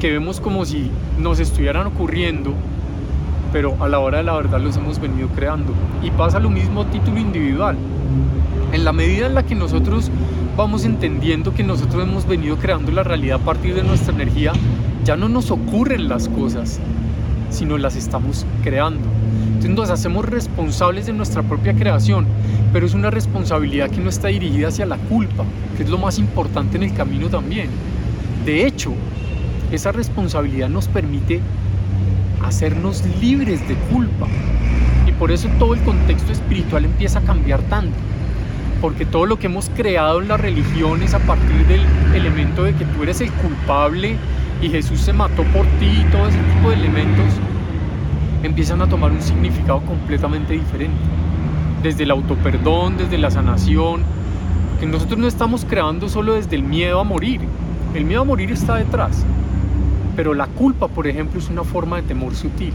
que 0.00 0.10
vemos 0.10 0.40
como 0.40 0.64
si 0.64 0.90
nos 1.18 1.40
estuvieran 1.40 1.86
ocurriendo, 1.86 2.54
pero 3.54 3.76
a 3.78 3.88
la 3.88 4.00
hora 4.00 4.18
de 4.18 4.24
la 4.24 4.32
verdad 4.32 4.60
los 4.60 4.76
hemos 4.76 4.98
venido 4.98 5.28
creando. 5.28 5.72
Y 6.02 6.10
pasa 6.10 6.40
lo 6.40 6.50
mismo 6.50 6.80
a 6.80 6.90
título 6.90 7.20
individual. 7.20 7.76
En 8.72 8.84
la 8.84 8.92
medida 8.92 9.26
en 9.26 9.34
la 9.36 9.44
que 9.44 9.54
nosotros 9.54 10.10
vamos 10.56 10.84
entendiendo 10.84 11.54
que 11.54 11.62
nosotros 11.62 12.02
hemos 12.02 12.26
venido 12.26 12.56
creando 12.56 12.90
la 12.90 13.04
realidad 13.04 13.40
a 13.40 13.44
partir 13.44 13.76
de 13.76 13.84
nuestra 13.84 14.12
energía, 14.12 14.52
ya 15.04 15.14
no 15.14 15.28
nos 15.28 15.52
ocurren 15.52 16.08
las 16.08 16.28
cosas, 16.28 16.80
sino 17.50 17.78
las 17.78 17.94
estamos 17.94 18.44
creando. 18.64 19.06
Entonces 19.46 19.70
nos 19.70 19.90
hacemos 19.90 20.24
responsables 20.24 21.06
de 21.06 21.12
nuestra 21.12 21.44
propia 21.44 21.74
creación, 21.74 22.26
pero 22.72 22.86
es 22.86 22.94
una 22.94 23.10
responsabilidad 23.12 23.88
que 23.88 24.00
no 24.00 24.08
está 24.08 24.28
dirigida 24.28 24.66
hacia 24.66 24.84
la 24.84 24.96
culpa, 24.96 25.44
que 25.76 25.84
es 25.84 25.90
lo 25.90 25.98
más 25.98 26.18
importante 26.18 26.76
en 26.76 26.82
el 26.82 26.92
camino 26.92 27.28
también. 27.28 27.68
De 28.44 28.66
hecho, 28.66 28.92
esa 29.70 29.92
responsabilidad 29.92 30.68
nos 30.68 30.88
permite 30.88 31.40
hacernos 32.46 33.04
libres 33.20 33.66
de 33.68 33.74
culpa. 33.92 34.26
Y 35.06 35.12
por 35.12 35.30
eso 35.30 35.48
todo 35.58 35.74
el 35.74 35.80
contexto 35.82 36.32
espiritual 36.32 36.84
empieza 36.84 37.20
a 37.20 37.22
cambiar 37.22 37.60
tanto 37.62 37.96
porque 38.84 39.06
todo 39.06 39.24
lo 39.24 39.38
que 39.38 39.46
hemos 39.46 39.70
creado 39.70 40.20
en 40.20 40.28
las 40.28 40.38
religiones 40.38 41.14
a 41.14 41.18
partir 41.20 41.66
del 41.66 41.80
elemento 42.14 42.64
de 42.64 42.74
que 42.74 42.84
tú 42.84 43.02
eres 43.02 43.18
el 43.22 43.32
culpable 43.32 44.18
y 44.60 44.68
Jesús 44.68 45.00
se 45.00 45.14
mató 45.14 45.42
por 45.54 45.64
ti 45.78 45.86
y 45.86 46.04
todo 46.12 46.28
ese 46.28 46.36
tipo 46.36 46.68
de 46.68 46.74
elementos 46.74 47.32
empiezan 48.42 48.82
a 48.82 48.86
tomar 48.86 49.10
un 49.10 49.22
significado 49.22 49.80
completamente 49.80 50.52
diferente. 50.52 51.00
Desde 51.82 52.02
el 52.02 52.10
autoperdón, 52.10 52.98
desde 52.98 53.16
la 53.16 53.30
sanación, 53.30 54.02
que 54.78 54.84
nosotros 54.84 55.18
no 55.18 55.28
estamos 55.28 55.64
creando 55.64 56.10
solo 56.10 56.34
desde 56.34 56.56
el 56.56 56.62
miedo 56.62 57.00
a 57.00 57.04
morir. 57.04 57.40
El 57.94 58.04
miedo 58.04 58.20
a 58.20 58.24
morir 58.24 58.52
está 58.52 58.76
detrás. 58.76 59.24
Pero 60.16 60.34
la 60.34 60.46
culpa, 60.46 60.88
por 60.88 61.06
ejemplo, 61.06 61.40
es 61.40 61.48
una 61.48 61.64
forma 61.64 61.96
de 61.96 62.02
temor 62.02 62.34
sutil. 62.34 62.72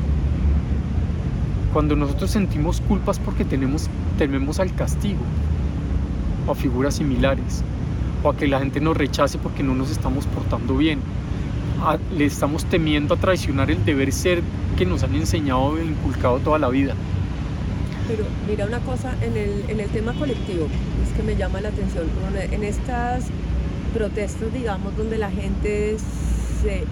Cuando 1.74 1.96
nosotros 1.96 2.32
sentimos 2.32 2.82
culpas 2.82 3.20
porque 3.20 3.46
tenemos, 3.46 3.90
tememos 4.18 4.60
al 4.60 4.74
castigo, 4.74 5.20
a 6.50 6.56
figuras 6.56 6.96
similares, 6.96 7.64
o 8.24 8.30
a 8.30 8.36
que 8.36 8.48
la 8.48 8.60
gente 8.60 8.82
nos 8.82 8.98
rechace 8.98 9.38
porque 9.38 9.64
no 9.64 9.76
nos 9.76 9.92
estamos 9.92 10.26
portando 10.26 10.76
bien. 10.76 11.00
le 12.18 12.26
estamos 12.26 12.66
temiendo 12.66 13.14
a 13.14 13.18
traicionar 13.18 13.72
el 13.72 13.86
deber 13.86 14.12
ser 14.12 14.42
que 14.78 14.86
nos 14.86 15.04
han 15.04 15.16
enseñado 15.16 15.78
e 15.78 15.86
inculcado 15.86 16.40
toda 16.40 16.60
la 16.60 16.70
vida. 16.70 16.94
Pero 18.08 18.26
mira 18.48 18.66
una 18.66 18.80
cosa, 18.80 19.14
en 19.22 19.38
el, 19.38 19.70
en 19.70 19.80
el 19.80 19.90
tema 19.90 20.14
colectivo, 20.14 20.68
es 21.06 21.16
que 21.16 21.24
me 21.24 21.36
llama 21.36 21.62
la 21.62 21.70
atención, 21.70 22.06
en 22.52 22.64
estas 22.64 23.28
protestas, 23.94 24.52
digamos, 24.52 24.98
donde 24.98 25.18
la 25.18 25.30
gente 25.30 25.96
se 26.62 26.84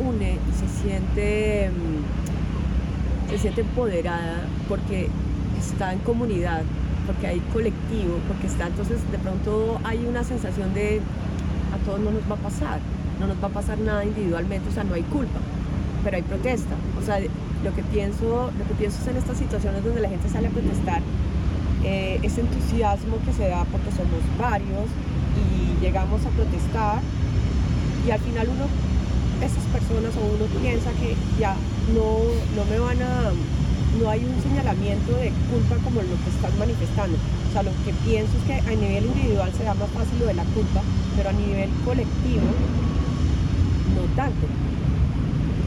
une 0.00 0.32
y 0.32 0.52
se 0.58 0.82
siente, 0.82 1.70
mm, 1.70 3.30
se 3.30 3.38
siente 3.38 3.60
empoderada 3.62 4.44
porque 4.68 5.08
está 5.58 5.92
en 5.92 5.98
comunidad, 6.00 6.62
porque 7.06 7.26
hay 7.26 7.40
colectivo, 7.52 8.18
porque 8.28 8.46
está, 8.46 8.66
entonces 8.66 8.98
de 9.10 9.18
pronto 9.18 9.80
hay 9.84 10.04
una 10.06 10.24
sensación 10.24 10.72
de 10.74 11.00
a 11.74 11.84
todos 11.84 12.00
no 12.00 12.10
nos 12.10 12.22
va 12.30 12.34
a 12.34 12.38
pasar, 12.38 12.80
no 13.20 13.26
nos 13.26 13.42
va 13.42 13.48
a 13.48 13.50
pasar 13.50 13.78
nada 13.78 14.04
individualmente, 14.04 14.68
o 14.68 14.72
sea, 14.72 14.84
no 14.84 14.94
hay 14.94 15.02
culpa, 15.02 15.38
pero 16.02 16.16
hay 16.16 16.22
protesta. 16.22 16.74
O 17.00 17.04
sea, 17.04 17.20
lo 17.20 17.74
que 17.74 17.82
pienso, 17.82 18.50
lo 18.58 18.64
que 18.66 18.74
pienso 18.74 19.00
es 19.02 19.08
en 19.08 19.16
estas 19.16 19.38
situaciones 19.38 19.84
donde 19.84 20.00
la 20.00 20.08
gente 20.08 20.28
sale 20.28 20.48
a 20.48 20.50
protestar, 20.50 21.02
eh, 21.84 22.18
ese 22.22 22.42
entusiasmo 22.42 23.16
que 23.24 23.32
se 23.32 23.48
da 23.48 23.64
porque 23.64 23.90
somos 23.90 24.20
varios 24.38 24.84
y 25.40 25.82
llegamos 25.82 26.20
a 26.26 26.28
protestar 26.30 27.00
y 28.06 28.10
al 28.10 28.20
final 28.20 28.48
uno, 28.48 28.64
esas 29.42 29.64
personas 29.72 30.12
o 30.16 30.20
uno 30.20 30.46
piensa 30.60 30.90
que 30.92 31.16
ya 31.38 31.56
no, 31.94 32.18
no 32.56 32.64
me 32.70 32.78
van 32.78 33.02
a 33.02 33.32
no 34.00 34.08
hay 34.08 34.24
un 34.24 34.40
señalamiento 34.40 35.12
de 35.16 35.32
culpa 35.50 35.74
como 35.82 36.00
lo 36.00 36.16
que 36.22 36.30
están 36.30 36.56
manifestando. 36.58 37.16
O 37.48 37.52
sea, 37.52 37.62
lo 37.64 37.72
que 37.84 37.92
pienso 38.04 38.30
es 38.38 38.44
que 38.44 38.54
a 38.54 38.76
nivel 38.76 39.06
individual 39.06 39.50
será 39.56 39.74
más 39.74 39.90
fácil 39.90 40.20
lo 40.20 40.26
de 40.26 40.34
la 40.34 40.44
culpa, 40.44 40.80
pero 41.16 41.30
a 41.30 41.32
nivel 41.32 41.68
colectivo 41.84 42.46
no 43.96 44.14
tanto. 44.14 44.46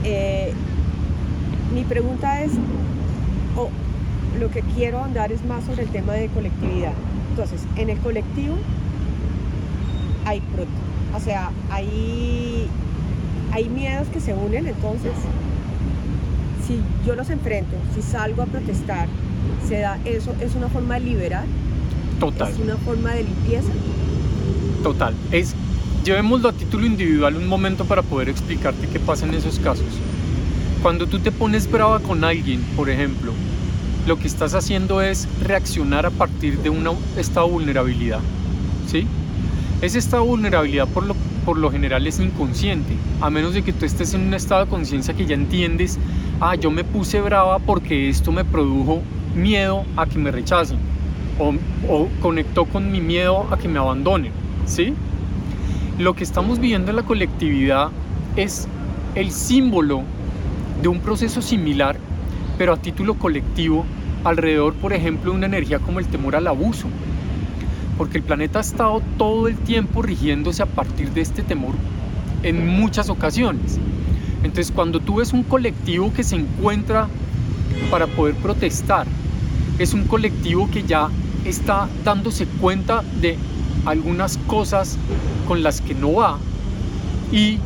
Eh, 0.06 0.54
mi 1.74 1.84
pregunta 1.84 2.44
es, 2.44 2.54
o 3.58 3.70
lo 4.40 4.50
que 4.50 4.62
quiero 4.62 5.04
andar 5.04 5.32
es 5.32 5.44
más 5.46 5.66
sobre 5.66 5.84
el 5.84 5.90
tema 5.90 6.14
de 6.14 6.30
colectividad. 6.30 6.94
Entonces, 7.32 7.62
en 7.76 7.90
el 7.90 7.98
colectivo 8.00 8.56
hay 10.26 10.42
o 11.16 11.20
sea, 11.20 11.52
hay, 11.70 12.68
hay 13.54 13.70
miedos 13.70 14.08
que 14.08 14.20
se 14.20 14.34
unen 14.34 14.68
entonces 14.68 15.12
si 16.66 16.80
yo 17.06 17.16
los 17.16 17.30
enfrento, 17.30 17.76
si 17.94 18.02
salgo 18.02 18.42
a 18.42 18.46
protestar, 18.46 19.08
se 19.68 19.80
da 19.80 20.00
eso, 20.06 20.34
es 20.42 20.56
una 20.56 20.70
forma 20.70 20.96
de 20.96 21.02
liberar. 21.02 21.46
Total. 22.20 22.52
Es 22.52 22.58
una 22.58 22.78
forma 22.78 23.12
de 23.12 23.26
limpieza. 23.26 23.68
Total. 24.82 25.14
Es, 25.32 25.54
llevémoslo 26.04 26.50
a 26.50 26.54
título 26.54 26.86
individual 26.86 27.36
un 27.36 27.48
momento 27.48 27.86
para 27.86 28.02
poder 28.02 28.30
explicarte 28.30 28.88
qué 28.88 29.00
pasa 29.00 29.26
en 29.26 29.34
esos 29.34 29.60
casos. 29.60 29.86
Cuando 30.82 31.06
tú 31.06 31.20
te 31.20 31.32
pones 31.32 31.70
brava 31.70 32.00
con 32.00 32.24
alguien, 32.24 32.62
por 32.76 32.90
ejemplo, 32.90 33.34
lo 34.08 34.18
que 34.18 34.28
estás 34.28 34.56
haciendo 34.56 35.02
es 35.02 35.28
reaccionar 35.42 36.06
a 36.06 36.12
partir 36.12 36.58
de 36.60 36.70
un 36.70 36.88
estado 37.18 37.48
de 37.48 37.54
vulnerabilidad. 37.54 38.20
¿Sí? 38.88 39.06
Ese 39.82 40.00
estado 40.00 40.24
de 40.24 40.30
vulnerabilidad 40.30 40.88
por 40.88 41.06
lo, 41.06 41.16
por 41.46 41.58
lo 41.58 41.72
general 41.72 42.08
es 42.08 42.20
inconsciente, 42.20 42.94
a 43.22 43.30
menos 43.30 43.54
de 43.54 43.64
que 43.64 43.74
tú 43.74 43.86
estés 43.86 44.14
en 44.14 44.22
un 44.22 44.34
estado 44.34 44.66
de 44.66 44.70
conciencia 44.70 45.14
que 45.14 45.26
ya 45.26 45.36
entiendes 45.36 46.00
ah, 46.40 46.56
yo 46.56 46.72
me 46.72 46.84
puse 46.84 47.22
brava 47.22 47.60
porque 47.60 48.10
esto 48.10 48.32
me 48.32 48.44
produjo 48.44 49.02
miedo 49.36 49.86
a 49.96 50.06
que 50.06 50.20
me 50.20 50.32
rechacen 50.32 50.78
o, 51.40 52.08
conectó 52.22 52.66
con 52.66 52.92
mi 52.92 53.02
miedo 53.02 53.48
a 53.50 53.58
que 53.58 53.68
me 53.68 53.80
abandonen, 53.80 54.32
¿sí? 54.66 54.94
Lo 55.98 56.14
que 56.14 56.24
estamos 56.24 56.60
viviendo 56.60 56.92
en 56.92 56.98
la 56.98 57.04
colectividad 57.04 57.90
es 58.36 58.68
el 59.16 59.32
símbolo 59.32 60.04
de 60.82 60.88
un 60.90 61.00
proceso 61.00 61.42
similar, 61.42 61.98
pero 62.58 62.74
a 62.74 62.78
título 62.78 63.16
colectivo, 63.16 63.86
alrededor, 64.24 64.74
por 64.76 64.94
ejemplo, 64.94 65.32
de 65.32 65.38
una 65.38 65.48
energía 65.48 65.80
como 65.80 66.00
el 66.00 66.08
temor 66.08 66.36
al 66.36 66.48
abuso. 66.48 66.88
Porque 67.98 68.18
el 68.18 68.24
planeta 68.24 68.60
ha 68.60 68.62
estado 68.62 69.02
todo 69.18 69.48
el 69.48 69.58
tiempo 69.58 70.02
rigiéndose 70.02 70.64
a 70.64 70.66
partir 70.66 71.12
de 71.12 71.22
este 71.22 71.44
temor 71.44 71.76
en 72.44 72.68
muchas 72.68 73.10
ocasiones. 73.10 73.80
Entonces 74.44 74.72
cuando 74.74 75.00
tú 75.00 75.16
ves 75.16 75.34
un 75.34 75.44
colectivo 75.44 76.12
que 76.14 76.24
se 76.24 76.36
encuentra 76.36 77.08
para 77.90 78.08
poder 78.08 78.36
protestar, 78.36 79.08
es 79.80 79.94
un 79.94 80.04
colectivo 80.06 80.70
que 80.70 80.84
ya 80.84 81.10
está 81.46 81.88
dándose 82.04 82.46
cuenta 82.46 83.04
de 83.22 83.38
algunas 83.86 84.38
cosas 84.48 84.98
con 85.48 85.64
las 85.64 85.82
que 85.82 85.94
no 85.94 86.14
va 86.14 86.38
y 87.32 87.58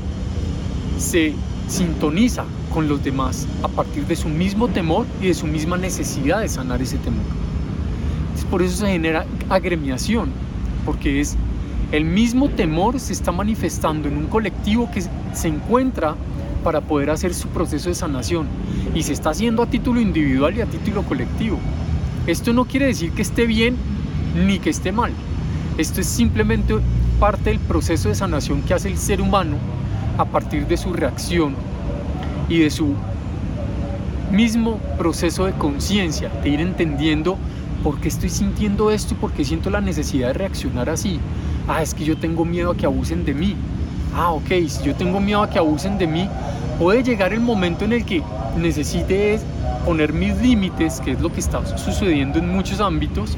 se 0.98 1.34
sintoniza 1.67 2.46
con 2.74 2.88
los 2.88 3.03
demás 3.03 3.48
a 3.63 3.67
partir 3.67 4.05
de 4.05 4.15
su 4.15 4.29
mismo 4.29 4.67
temor 4.67 5.05
y 5.22 5.27
de 5.27 5.34
su 5.34 5.48
misma 5.48 5.77
necesidad 5.77 6.41
de 6.41 6.48
sanar 6.48 6.81
ese 6.81 6.98
temor. 6.98 7.47
Por 8.50 8.62
eso 8.62 8.77
se 8.77 8.88
genera 8.88 9.25
agremiación, 9.50 10.32
porque 10.86 11.22
es 11.22 11.36
El 11.92 12.04
mismo 12.04 12.50
temor 12.50 13.00
se 13.00 13.13
está 13.13 13.32
manifestando 13.32 14.10
en 14.10 14.18
un 14.18 14.27
colectivo 14.27 14.89
que 14.92 15.01
se 15.34 15.48
encuentra 15.48 16.16
para 16.62 16.82
poder 16.82 17.10
hacer 17.10 17.34
su 17.34 17.48
proceso 17.48 17.88
de 17.88 17.96
sanación 17.96 18.46
y 18.94 19.04
se 19.04 19.13
está 19.13 19.30
haciendo 19.30 19.63
a 19.63 19.68
título 19.68 20.01
individual 20.01 20.58
y 20.58 20.62
a 20.62 20.66
título 20.66 21.04
colectivo. 21.04 21.58
Esto 22.25 22.51
no 22.51 22.66
quiere 22.66 22.88
decir 22.88 23.13
que 23.13 23.22
esté 23.22 23.46
bien 23.46 23.77
ni 24.46 24.60
que 24.60 24.70
esté 24.70 24.92
mal. 24.92 25.13
Esto 25.77 26.01
es 26.01 26.08
simplemente 26.08 26.75
parte 27.22 27.51
del 27.51 27.60
proceso 27.60 28.10
de 28.10 28.16
sanación 28.16 28.63
que 28.63 28.74
hace 28.74 28.89
el 28.89 28.98
ser 28.98 29.22
humano 29.22 29.56
a 30.18 30.25
partir 30.25 30.68
de 30.68 30.75
su 30.75 30.92
reacción 30.92 31.56
y 32.50 32.60
de 32.60 32.70
su 32.70 32.96
mismo 34.32 34.77
proceso 34.98 35.46
de 35.46 35.54
conciencia, 35.54 36.30
de 36.44 36.50
ir 36.50 36.60
entendiendo 36.60 37.38
por 37.84 38.00
qué 38.00 38.07
estoy 38.07 38.29
sintiendo 38.29 38.91
esto 38.91 39.13
y 39.13 39.17
por 39.17 39.31
qué 39.31 39.46
siento 39.46 39.69
la 39.69 39.81
necesidad 39.81 40.27
de 40.27 40.34
reaccionar 40.34 40.89
así. 40.89 41.19
Ah, 41.67 41.81
es 41.81 41.93
que 41.93 42.05
yo 42.05 42.17
tengo 42.17 42.46
miedo 42.46 42.72
a 42.72 42.77
que 42.77 42.86
abusen 42.86 43.25
de 43.25 43.34
mí. 43.34 43.55
Ah, 44.15 44.31
ok, 44.31 44.48
si 44.67 44.84
yo 44.84 44.96
tengo 44.96 45.19
miedo 45.19 45.43
a 45.43 45.50
que 45.50 45.60
abusen 45.60 45.98
de 45.98 46.07
mí, 46.07 46.29
puede 46.79 47.03
llegar 47.03 47.34
el 47.34 47.39
momento 47.39 47.86
en 47.86 47.93
el 47.93 48.05
que 48.05 48.24
necesite 48.57 49.39
poner 49.86 50.13
mis 50.13 50.39
límites, 50.41 51.00
que 51.01 51.12
es 51.12 51.22
lo 51.22 51.31
que 51.31 51.39
está 51.39 51.65
sucediendo 51.77 52.39
en 52.39 52.50
muchos 52.50 52.79
ámbitos, 52.79 53.38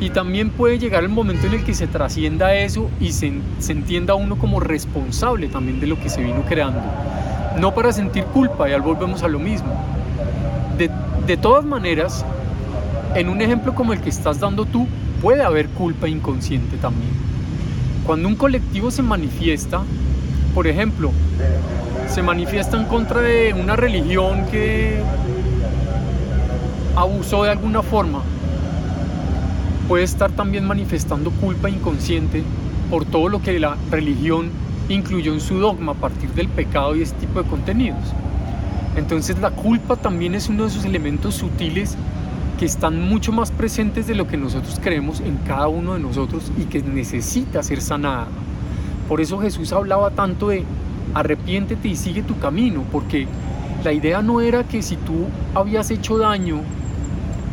y 0.00 0.10
también 0.10 0.50
puede 0.50 0.78
llegar 0.78 1.04
el 1.04 1.10
momento 1.10 1.46
en 1.46 1.54
el 1.54 1.64
que 1.64 1.74
se 1.74 1.86
trascienda 1.86 2.54
eso 2.54 2.90
y 3.00 3.12
se, 3.12 3.32
se, 3.58 3.72
entienda 3.72 4.14
uno 4.14 4.36
como 4.36 4.60
responsable 4.60 5.48
también 5.48 5.78
de 5.78 5.86
lo 5.86 6.00
que 6.00 6.08
se 6.08 6.22
vino 6.22 6.42
creando. 6.48 6.80
No 7.58 7.74
para 7.74 7.92
sentir 7.92 8.24
culpa, 8.24 8.68
y 8.68 8.72
al 8.72 8.80
volvemos 8.80 9.22
a 9.22 9.28
lo 9.28 9.38
mismo. 9.38 9.68
De, 10.78 10.90
de 11.26 11.36
todas 11.36 11.64
maneras, 11.64 12.24
en 13.14 13.28
un 13.28 13.40
ejemplo 13.40 13.74
como 13.74 13.92
el 13.92 14.00
que 14.00 14.10
estás 14.10 14.40
dando 14.40 14.64
tú, 14.64 14.86
puede 15.20 15.42
haber 15.42 15.68
culpa 15.68 16.08
inconsciente 16.08 16.76
también. 16.76 17.10
Cuando 18.06 18.28
un 18.28 18.36
colectivo 18.36 18.90
se 18.90 19.02
manifiesta, 19.02 19.82
por 20.54 20.66
ejemplo, 20.66 21.10
se 22.08 22.22
manifiesta 22.22 22.76
en 22.76 22.84
contra 22.86 23.20
de 23.20 23.52
una 23.54 23.76
religión 23.76 24.46
que 24.50 25.00
abusó 26.96 27.44
de 27.44 27.50
alguna 27.50 27.82
forma, 27.82 28.22
puede 29.88 30.04
estar 30.04 30.30
también 30.30 30.66
manifestando 30.66 31.30
culpa 31.32 31.68
inconsciente 31.68 32.42
por 32.90 33.04
todo 33.04 33.28
lo 33.28 33.42
que 33.42 33.58
la 33.58 33.76
religión 33.90 34.50
incluyó 34.88 35.32
en 35.32 35.40
su 35.40 35.58
dogma 35.58 35.92
a 35.92 35.94
partir 35.94 36.30
del 36.30 36.48
pecado 36.48 36.96
y 36.96 37.02
ese 37.02 37.14
tipo 37.14 37.42
de 37.42 37.48
contenidos. 37.48 38.02
Entonces 38.96 39.38
la 39.40 39.50
culpa 39.50 39.96
también 39.96 40.34
es 40.34 40.48
uno 40.48 40.64
de 40.64 40.70
esos 40.70 40.84
elementos 40.84 41.36
sutiles 41.36 41.96
que 42.60 42.66
están 42.66 43.00
mucho 43.00 43.32
más 43.32 43.50
presentes 43.50 44.06
de 44.06 44.14
lo 44.14 44.26
que 44.28 44.36
nosotros 44.36 44.78
creemos 44.82 45.20
en 45.20 45.38
cada 45.46 45.66
uno 45.68 45.94
de 45.94 46.00
nosotros 46.00 46.52
y 46.58 46.64
que 46.64 46.82
necesita 46.82 47.62
ser 47.62 47.80
sanada. 47.80 48.28
Por 49.08 49.22
eso 49.22 49.38
Jesús 49.38 49.72
hablaba 49.72 50.10
tanto 50.10 50.48
de 50.48 50.66
arrepiéntete 51.14 51.88
y 51.88 51.96
sigue 51.96 52.22
tu 52.22 52.38
camino, 52.38 52.84
porque 52.92 53.26
la 53.82 53.94
idea 53.94 54.20
no 54.20 54.42
era 54.42 54.64
que 54.64 54.82
si 54.82 54.96
tú 54.96 55.24
habías 55.54 55.90
hecho 55.90 56.18
daño, 56.18 56.60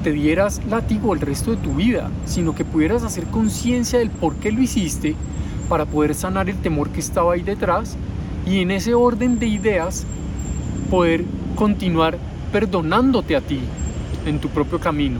te 0.03 0.11
dieras 0.11 0.61
látigo 0.69 1.13
el 1.13 1.21
resto 1.21 1.51
de 1.51 1.57
tu 1.57 1.75
vida, 1.75 2.11
sino 2.25 2.53
que 2.53 2.65
pudieras 2.65 3.03
hacer 3.03 3.27
conciencia 3.27 3.99
del 3.99 4.09
por 4.09 4.35
qué 4.35 4.51
lo 4.51 4.61
hiciste 4.61 5.15
para 5.69 5.85
poder 5.85 6.15
sanar 6.15 6.49
el 6.49 6.57
temor 6.57 6.89
que 6.89 6.99
estaba 6.99 7.31
ahí 7.31 7.43
detrás 7.43 7.95
y 8.45 8.59
en 8.59 8.71
ese 8.71 8.93
orden 8.93 9.39
de 9.39 9.47
ideas 9.47 10.05
poder 10.91 11.23
continuar 11.55 12.17
perdonándote 12.51 13.37
a 13.37 13.39
ti 13.41 13.61
en 14.27 14.39
tu 14.39 14.49
propio 14.49 14.79
camino 14.79 15.19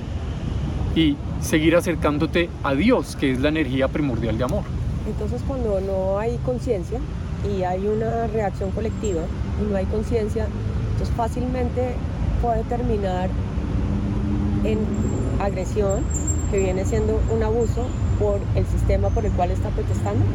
y 0.95 1.15
seguir 1.41 1.75
acercándote 1.75 2.49
a 2.63 2.73
Dios, 2.73 3.15
que 3.15 3.31
es 3.31 3.39
la 3.39 3.49
energía 3.49 3.87
primordial 3.87 4.37
de 4.37 4.43
amor. 4.43 4.63
Entonces 5.07 5.41
cuando 5.47 5.79
no 5.79 6.19
hay 6.19 6.37
conciencia, 6.45 6.99
y 7.45 7.63
hay 7.63 7.87
una 7.87 8.27
reacción 8.27 8.71
colectiva 8.71 9.21
y 9.61 9.71
no 9.71 9.77
hay 9.77 9.85
conciencia, 9.85 10.47
entonces 10.91 11.15
fácilmente 11.15 11.93
puede 12.41 12.63
terminar 12.63 13.29
en 14.63 14.79
agresión, 15.39 16.03
que 16.51 16.59
viene 16.59 16.85
siendo 16.85 17.19
un 17.33 17.43
abuso 17.43 17.85
por 18.19 18.39
el 18.55 18.65
sistema 18.65 19.09
por 19.09 19.25
el 19.25 19.31
cual 19.33 19.51
está 19.51 19.69
protestando. 19.69 20.25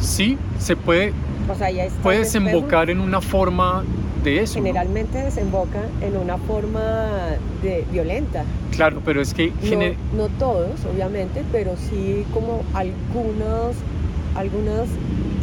Sí, 0.00 0.38
se 0.58 0.76
puede, 0.76 1.12
puede 2.02 2.20
desembocar 2.20 2.90
en 2.90 3.00
una 3.00 3.20
forma 3.20 3.84
de 4.22 4.42
eso. 4.42 4.54
Generalmente 4.54 5.18
desemboca 5.18 5.82
en 6.00 6.16
una 6.16 6.36
forma 6.38 7.36
de 7.62 7.84
violenta. 7.90 8.44
Claro, 8.70 9.00
pero 9.04 9.20
es 9.20 9.34
que... 9.34 9.52
No, 10.12 10.24
no 10.24 10.28
todos, 10.38 10.84
obviamente, 10.92 11.42
pero 11.52 11.76
sí 11.76 12.24
como 12.32 12.62
algunos, 12.74 13.76
algunos 14.34 14.88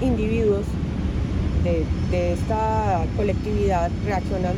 individuos 0.01 0.65
de, 1.63 1.85
de, 2.11 2.33
esta 2.33 3.03
colectividad 3.15 3.89
reaccionan 4.05 4.53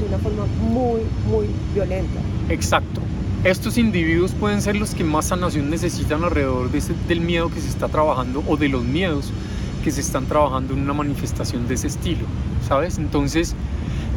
de 0.00 0.06
una 0.08 0.18
forma 0.18 0.46
muy, 0.60 1.00
muy 1.30 1.46
violenta. 1.74 2.20
Exacto. 2.48 3.00
Estos 3.44 3.78
individuos 3.78 4.32
pueden 4.32 4.60
ser 4.60 4.76
los 4.76 4.94
que 4.94 5.04
más 5.04 5.26
sanación 5.26 5.70
necesitan 5.70 6.24
alrededor 6.24 6.70
de 6.70 6.82
del 7.06 7.20
miedo 7.20 7.48
que 7.48 7.60
se 7.60 7.68
está 7.68 7.88
trabajando 7.88 8.42
o 8.48 8.56
de 8.56 8.68
los 8.68 8.82
miedos 8.82 9.32
que 9.86 9.92
se 9.92 10.00
están 10.00 10.26
trabajando 10.26 10.74
en 10.74 10.80
una 10.80 10.94
manifestación 10.94 11.68
de 11.68 11.74
ese 11.74 11.86
estilo, 11.86 12.24
¿sabes? 12.66 12.98
Entonces, 12.98 13.54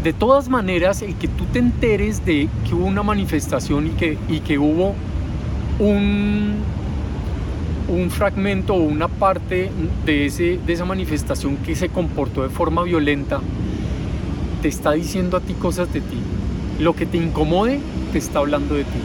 de 0.04 0.14
todas 0.14 0.50
maneras, 0.50 1.04
el 1.04 1.14
que 1.14 1.28
tú 1.28 1.46
te 1.54 1.60
enteres 1.60 2.26
de 2.26 2.50
que 2.68 2.74
hubo 2.74 2.88
una 2.88 3.04
manifestación 3.04 3.86
y 3.86 3.90
que, 3.92 4.18
y 4.30 4.40
que 4.40 4.58
hubo 4.58 4.96
un, 5.78 6.56
un 7.88 8.10
fragmento 8.10 8.74
o 8.74 8.80
una 8.80 9.10
parte 9.10 9.70
de, 10.08 10.26
ese, 10.26 10.58
de 10.66 10.74
esa 10.74 10.86
manifestación 10.86 11.58
que 11.58 11.76
se 11.76 11.90
comportó 11.90 12.42
de 12.42 12.50
forma 12.50 12.82
violenta, 12.82 13.40
te 14.64 14.70
está 14.70 14.94
diciendo 14.94 15.38
a 15.38 15.40
ti 15.40 15.54
cosas 15.54 15.94
de 15.94 16.02
ti. 16.02 16.18
Lo 16.80 16.96
que 16.96 17.06
te 17.06 17.18
incomode, 17.18 17.80
te 18.12 18.18
está 18.18 18.40
hablando 18.40 18.74
de 18.74 18.86
ti, 18.86 19.00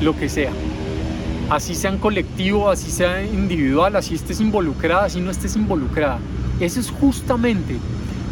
lo 0.00 0.16
que 0.16 0.30
sea. 0.30 0.52
Así 1.48 1.76
sea 1.76 1.92
en 1.92 1.98
colectivo, 1.98 2.68
así 2.70 2.90
sea 2.90 3.24
individual, 3.24 3.94
así 3.94 4.16
estés 4.16 4.40
involucrada, 4.40 5.04
así 5.04 5.20
no 5.20 5.30
estés 5.30 5.54
involucrada. 5.54 6.18
Eso 6.58 6.80
es 6.80 6.90
justamente 6.90 7.76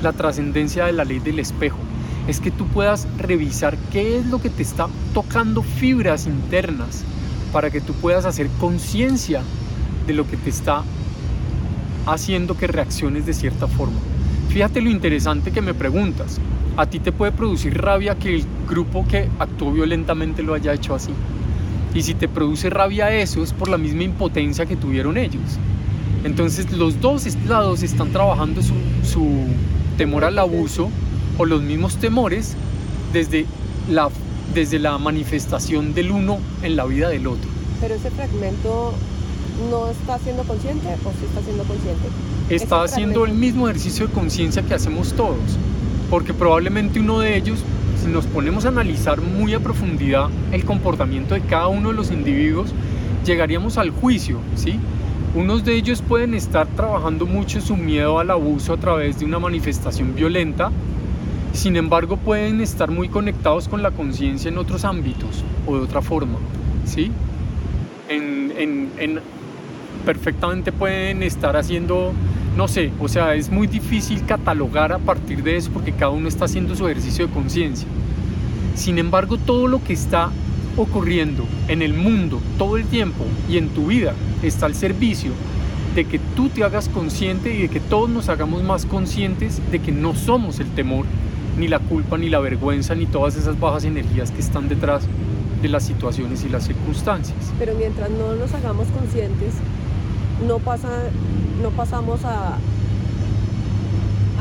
la 0.02 0.12
trascendencia 0.12 0.86
de 0.86 0.94
la 0.94 1.04
ley 1.04 1.20
del 1.20 1.38
espejo. 1.38 1.78
Es 2.26 2.40
que 2.40 2.50
tú 2.50 2.66
puedas 2.66 3.06
revisar 3.16 3.76
qué 3.92 4.18
es 4.18 4.26
lo 4.26 4.40
que 4.40 4.50
te 4.50 4.62
está 4.62 4.88
tocando 5.12 5.62
fibras 5.62 6.26
internas 6.26 7.04
para 7.52 7.70
que 7.70 7.80
tú 7.80 7.92
puedas 7.92 8.24
hacer 8.24 8.48
conciencia 8.58 9.42
de 10.08 10.12
lo 10.12 10.26
que 10.26 10.36
te 10.36 10.50
está 10.50 10.82
haciendo 12.06 12.56
que 12.56 12.66
reacciones 12.66 13.26
de 13.26 13.32
cierta 13.32 13.68
forma. 13.68 14.00
Fíjate 14.48 14.80
lo 14.80 14.90
interesante 14.90 15.52
que 15.52 15.62
me 15.62 15.72
preguntas. 15.72 16.40
A 16.76 16.86
ti 16.86 16.98
te 16.98 17.12
puede 17.12 17.30
producir 17.30 17.80
rabia 17.80 18.16
que 18.16 18.34
el 18.34 18.44
grupo 18.68 19.06
que 19.06 19.28
actuó 19.38 19.70
violentamente 19.70 20.42
lo 20.42 20.54
haya 20.54 20.72
hecho 20.72 20.96
así. 20.96 21.12
Y 21.94 22.02
si 22.02 22.14
te 22.14 22.28
produce 22.28 22.70
rabia 22.70 23.14
eso 23.14 23.42
es 23.42 23.52
por 23.52 23.68
la 23.68 23.78
misma 23.78 24.02
impotencia 24.02 24.66
que 24.66 24.76
tuvieron 24.76 25.16
ellos. 25.16 25.58
Entonces 26.24 26.72
los 26.72 27.00
dos 27.00 27.26
lados 27.46 27.82
están 27.82 28.10
trabajando 28.10 28.62
su, 28.62 28.74
su 29.04 29.46
temor 29.96 30.24
al 30.24 30.38
abuso 30.38 30.90
o 31.38 31.44
los 31.44 31.62
mismos 31.62 31.96
temores 31.96 32.56
desde 33.12 33.46
la, 33.90 34.10
desde 34.54 34.78
la 34.78 34.98
manifestación 34.98 35.94
del 35.94 36.10
uno 36.10 36.38
en 36.62 36.76
la 36.76 36.84
vida 36.84 37.08
del 37.08 37.26
otro. 37.26 37.48
Pero 37.80 37.94
ese 37.94 38.10
fragmento 38.10 38.94
no 39.70 39.88
está 39.88 40.18
siendo 40.18 40.42
consciente 40.44 40.88
o 40.88 41.10
sí 41.10 41.26
está 41.28 41.42
siendo 41.42 41.64
consciente? 41.64 42.08
Está 42.50 42.82
haciendo 42.82 43.24
el 43.24 43.32
mismo 43.32 43.68
ejercicio 43.68 44.08
de 44.08 44.12
conciencia 44.12 44.62
que 44.62 44.74
hacemos 44.74 45.12
todos, 45.14 45.38
porque 46.10 46.34
probablemente 46.34 47.00
uno 47.00 47.20
de 47.20 47.36
ellos, 47.36 47.60
si 48.04 48.10
nos 48.10 48.26
ponemos 48.26 48.66
a 48.66 48.68
analizar 48.68 49.22
muy 49.22 49.54
a 49.54 49.60
profundidad 49.60 50.28
el 50.52 50.66
comportamiento 50.66 51.34
de 51.34 51.40
cada 51.40 51.68
uno 51.68 51.88
de 51.88 51.94
los 51.94 52.10
individuos, 52.10 52.74
llegaríamos 53.24 53.78
al 53.78 53.88
juicio, 53.88 54.40
¿sí? 54.56 54.78
Unos 55.34 55.64
de 55.64 55.74
ellos 55.74 56.02
pueden 56.02 56.34
estar 56.34 56.66
trabajando 56.66 57.24
mucho 57.24 57.62
su 57.62 57.76
miedo 57.76 58.18
al 58.18 58.30
abuso 58.30 58.74
a 58.74 58.76
través 58.76 59.18
de 59.18 59.24
una 59.24 59.38
manifestación 59.38 60.14
violenta, 60.14 60.70
sin 61.54 61.76
embargo 61.76 62.18
pueden 62.18 62.60
estar 62.60 62.90
muy 62.90 63.08
conectados 63.08 63.68
con 63.68 63.80
la 63.80 63.90
conciencia 63.90 64.50
en 64.50 64.58
otros 64.58 64.84
ámbitos 64.84 65.42
o 65.66 65.78
de 65.78 65.82
otra 65.84 66.02
forma, 66.02 66.36
¿sí? 66.84 67.10
En, 68.10 68.52
en, 68.58 68.90
en, 68.98 69.20
perfectamente 70.04 70.72
pueden 70.72 71.22
estar 71.22 71.56
haciendo, 71.56 72.12
no 72.56 72.68
sé, 72.68 72.92
o 73.00 73.08
sea, 73.08 73.34
es 73.34 73.50
muy 73.50 73.66
difícil 73.66 74.24
catalogar 74.24 74.92
a 74.92 74.98
partir 74.98 75.42
de 75.42 75.56
eso 75.56 75.70
porque 75.72 75.92
cada 75.92 76.10
uno 76.10 76.28
está 76.28 76.44
haciendo 76.44 76.76
su 76.76 76.86
ejercicio 76.86 77.26
de 77.26 77.32
conciencia. 77.32 77.88
Sin 78.76 78.98
embargo, 78.98 79.38
todo 79.38 79.66
lo 79.66 79.82
que 79.82 79.92
está 79.92 80.30
ocurriendo 80.76 81.46
en 81.68 81.82
el 81.82 81.94
mundo 81.94 82.40
todo 82.58 82.76
el 82.76 82.84
tiempo 82.86 83.24
y 83.48 83.58
en 83.58 83.68
tu 83.68 83.86
vida 83.86 84.14
está 84.42 84.66
al 84.66 84.74
servicio 84.74 85.30
de 85.94 86.04
que 86.04 86.18
tú 86.18 86.48
te 86.48 86.64
hagas 86.64 86.88
consciente 86.88 87.54
y 87.54 87.62
de 87.62 87.68
que 87.68 87.78
todos 87.78 88.10
nos 88.10 88.28
hagamos 88.28 88.62
más 88.64 88.84
conscientes 88.84 89.60
de 89.70 89.78
que 89.78 89.92
no 89.92 90.14
somos 90.14 90.58
el 90.58 90.68
temor, 90.70 91.06
ni 91.56 91.68
la 91.68 91.78
culpa, 91.78 92.18
ni 92.18 92.28
la 92.28 92.40
vergüenza, 92.40 92.96
ni 92.96 93.06
todas 93.06 93.36
esas 93.36 93.58
bajas 93.60 93.84
energías 93.84 94.32
que 94.32 94.40
están 94.40 94.68
detrás 94.68 95.04
de 95.62 95.68
las 95.68 95.84
situaciones 95.84 96.44
y 96.44 96.48
las 96.48 96.64
circunstancias. 96.66 97.36
Pero 97.58 97.74
mientras 97.74 98.10
no 98.10 98.34
nos 98.34 98.52
hagamos 98.54 98.88
conscientes 98.88 99.54
no, 100.46 100.58
pasa, 100.58 100.88
no 101.62 101.70
pasamos 101.70 102.24
a, 102.24 102.56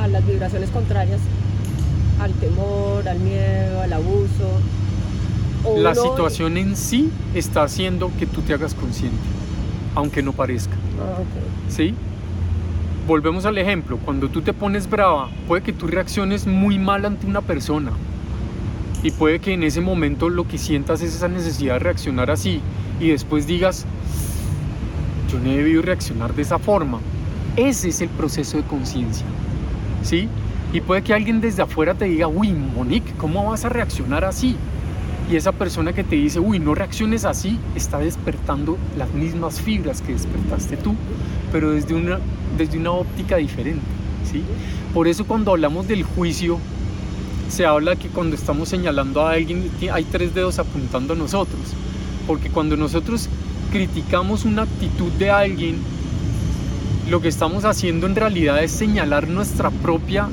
a 0.01 0.08
las 0.08 0.25
vibraciones 0.25 0.69
contrarias, 0.69 1.19
al 2.19 2.32
temor, 2.34 3.08
al 3.08 3.19
miedo, 3.19 3.82
al 3.82 3.93
abuso. 3.93 4.49
O 5.65 5.77
La 5.79 5.91
uno- 5.91 6.01
situación 6.03 6.58
en 6.58 6.75
sí 6.75 7.10
está 7.34 7.63
haciendo 7.63 8.12
que 8.19 8.25
tú 8.25 8.41
te 8.41 8.53
hagas 8.53 8.73
consciente, 8.73 9.17
aunque 9.95 10.21
no 10.21 10.34
parezca. 10.34 10.73
Ah. 10.99 11.21
¿Sí? 11.69 11.93
Volvemos 13.08 13.45
al 13.45 13.58
ejemplo, 13.58 13.97
cuando 13.97 14.29
tú 14.29 14.41
te 14.41 14.53
pones 14.53 14.89
brava, 14.89 15.29
puede 15.47 15.62
que 15.62 15.73
tú 15.73 15.88
reacciones 15.88 16.47
muy 16.47 16.79
mal 16.79 17.06
ante 17.06 17.27
una 17.27 17.41
persona 17.41 17.91
y 19.03 19.12
puede 19.12 19.39
que 19.39 19.53
en 19.53 19.63
ese 19.63 19.82
momento 19.82 20.29
lo 20.29 20.47
que 20.47 20.58
sientas 20.58 21.01
es 21.01 21.13
esa 21.13 21.27
necesidad 21.27 21.73
de 21.73 21.79
reaccionar 21.79 22.32
así 22.32 22.62
y 23.01 23.10
después 23.10 23.45
digas, 23.45 23.86
yo 25.33 25.39
no 25.39 25.49
he 25.49 25.57
debido 25.57 25.81
reaccionar 25.81 26.35
de 26.35 26.43
esa 26.43 26.59
forma. 26.59 26.99
Ese 27.55 27.89
es 27.89 28.01
el 28.01 28.09
proceso 28.09 28.57
de 28.57 28.63
conciencia, 28.63 29.25
¿sí? 30.03 30.29
Y 30.71 30.81
puede 30.81 31.01
que 31.01 31.13
alguien 31.13 31.41
desde 31.41 31.63
afuera 31.63 31.93
te 31.93 32.05
diga, 32.05 32.27
uy, 32.27 32.53
Monique, 32.53 33.13
¿cómo 33.17 33.49
vas 33.49 33.65
a 33.65 33.69
reaccionar 33.69 34.25
así? 34.25 34.55
Y 35.31 35.35
esa 35.35 35.51
persona 35.51 35.93
que 35.93 36.03
te 36.03 36.15
dice, 36.15 36.39
uy, 36.39 36.59
no 36.59 36.75
reacciones 36.75 37.25
así, 37.25 37.59
está 37.75 37.99
despertando 37.99 38.77
las 38.97 39.11
mismas 39.13 39.59
fibras 39.59 40.01
que 40.01 40.13
despertaste 40.13 40.77
tú, 40.77 40.95
pero 41.51 41.71
desde 41.71 41.93
una, 41.93 42.19
desde 42.57 42.77
una 42.77 42.91
óptica 42.91 43.37
diferente, 43.37 43.85
¿sí? 44.31 44.43
Por 44.93 45.07
eso 45.07 45.25
cuando 45.25 45.51
hablamos 45.51 45.87
del 45.87 46.03
juicio, 46.03 46.59
se 47.49 47.65
habla 47.65 47.95
que 47.95 48.07
cuando 48.07 48.35
estamos 48.35 48.69
señalando 48.69 49.25
a 49.25 49.33
alguien 49.33 49.69
hay 49.91 50.03
tres 50.05 50.33
dedos 50.33 50.59
apuntando 50.59 51.13
a 51.13 51.15
nosotros, 51.15 51.61
porque 52.25 52.49
cuando 52.49 52.77
nosotros 52.77 53.29
criticamos 53.73 54.45
una 54.45 54.62
actitud 54.62 55.12
de 55.13 55.31
alguien, 55.31 55.77
lo 57.09 57.21
que 57.21 57.27
estamos 57.27 57.65
haciendo 57.65 58.05
en 58.05 58.15
realidad 58.15 58.63
es 58.63 58.71
señalar 58.71 59.27
nuestra 59.27 59.71
propia 59.71 60.29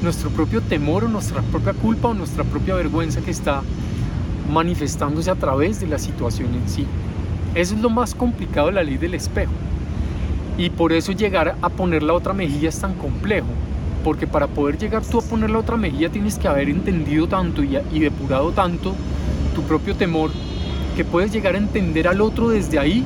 nuestro 0.00 0.30
propio 0.30 0.60
temor 0.60 1.02
o 1.02 1.08
nuestra 1.08 1.42
propia 1.42 1.72
culpa 1.72 2.06
o 2.06 2.14
nuestra 2.14 2.44
propia 2.44 2.76
vergüenza 2.76 3.20
que 3.20 3.32
está 3.32 3.62
manifestándose 4.48 5.28
a 5.28 5.34
través 5.34 5.80
de 5.80 5.88
la 5.88 5.98
situación 5.98 6.54
en 6.54 6.68
sí. 6.68 6.86
Eso 7.56 7.74
es 7.74 7.80
lo 7.80 7.90
más 7.90 8.14
complicado 8.14 8.68
de 8.68 8.74
la 8.74 8.84
ley 8.84 8.96
del 8.96 9.14
espejo. 9.14 9.52
Y 10.56 10.70
por 10.70 10.92
eso 10.92 11.10
llegar 11.10 11.56
a 11.60 11.68
poner 11.68 12.04
la 12.04 12.12
otra 12.12 12.32
mejilla 12.32 12.68
es 12.68 12.78
tan 12.78 12.94
complejo. 12.94 13.48
Porque 14.04 14.28
para 14.28 14.46
poder 14.46 14.78
llegar 14.78 15.04
tú 15.04 15.18
a 15.18 15.22
poner 15.22 15.50
la 15.50 15.58
otra 15.58 15.76
mejilla 15.76 16.10
tienes 16.10 16.38
que 16.38 16.46
haber 16.46 16.68
entendido 16.68 17.26
tanto 17.26 17.64
y, 17.64 17.76
y 17.92 17.98
depurado 17.98 18.52
tanto 18.52 18.94
tu 19.56 19.62
propio 19.62 19.96
temor 19.96 20.30
que 20.96 21.04
puedes 21.04 21.30
llegar 21.30 21.54
a 21.54 21.58
entender 21.58 22.08
al 22.08 22.22
otro 22.22 22.48
desde 22.48 22.78
ahí 22.78 23.04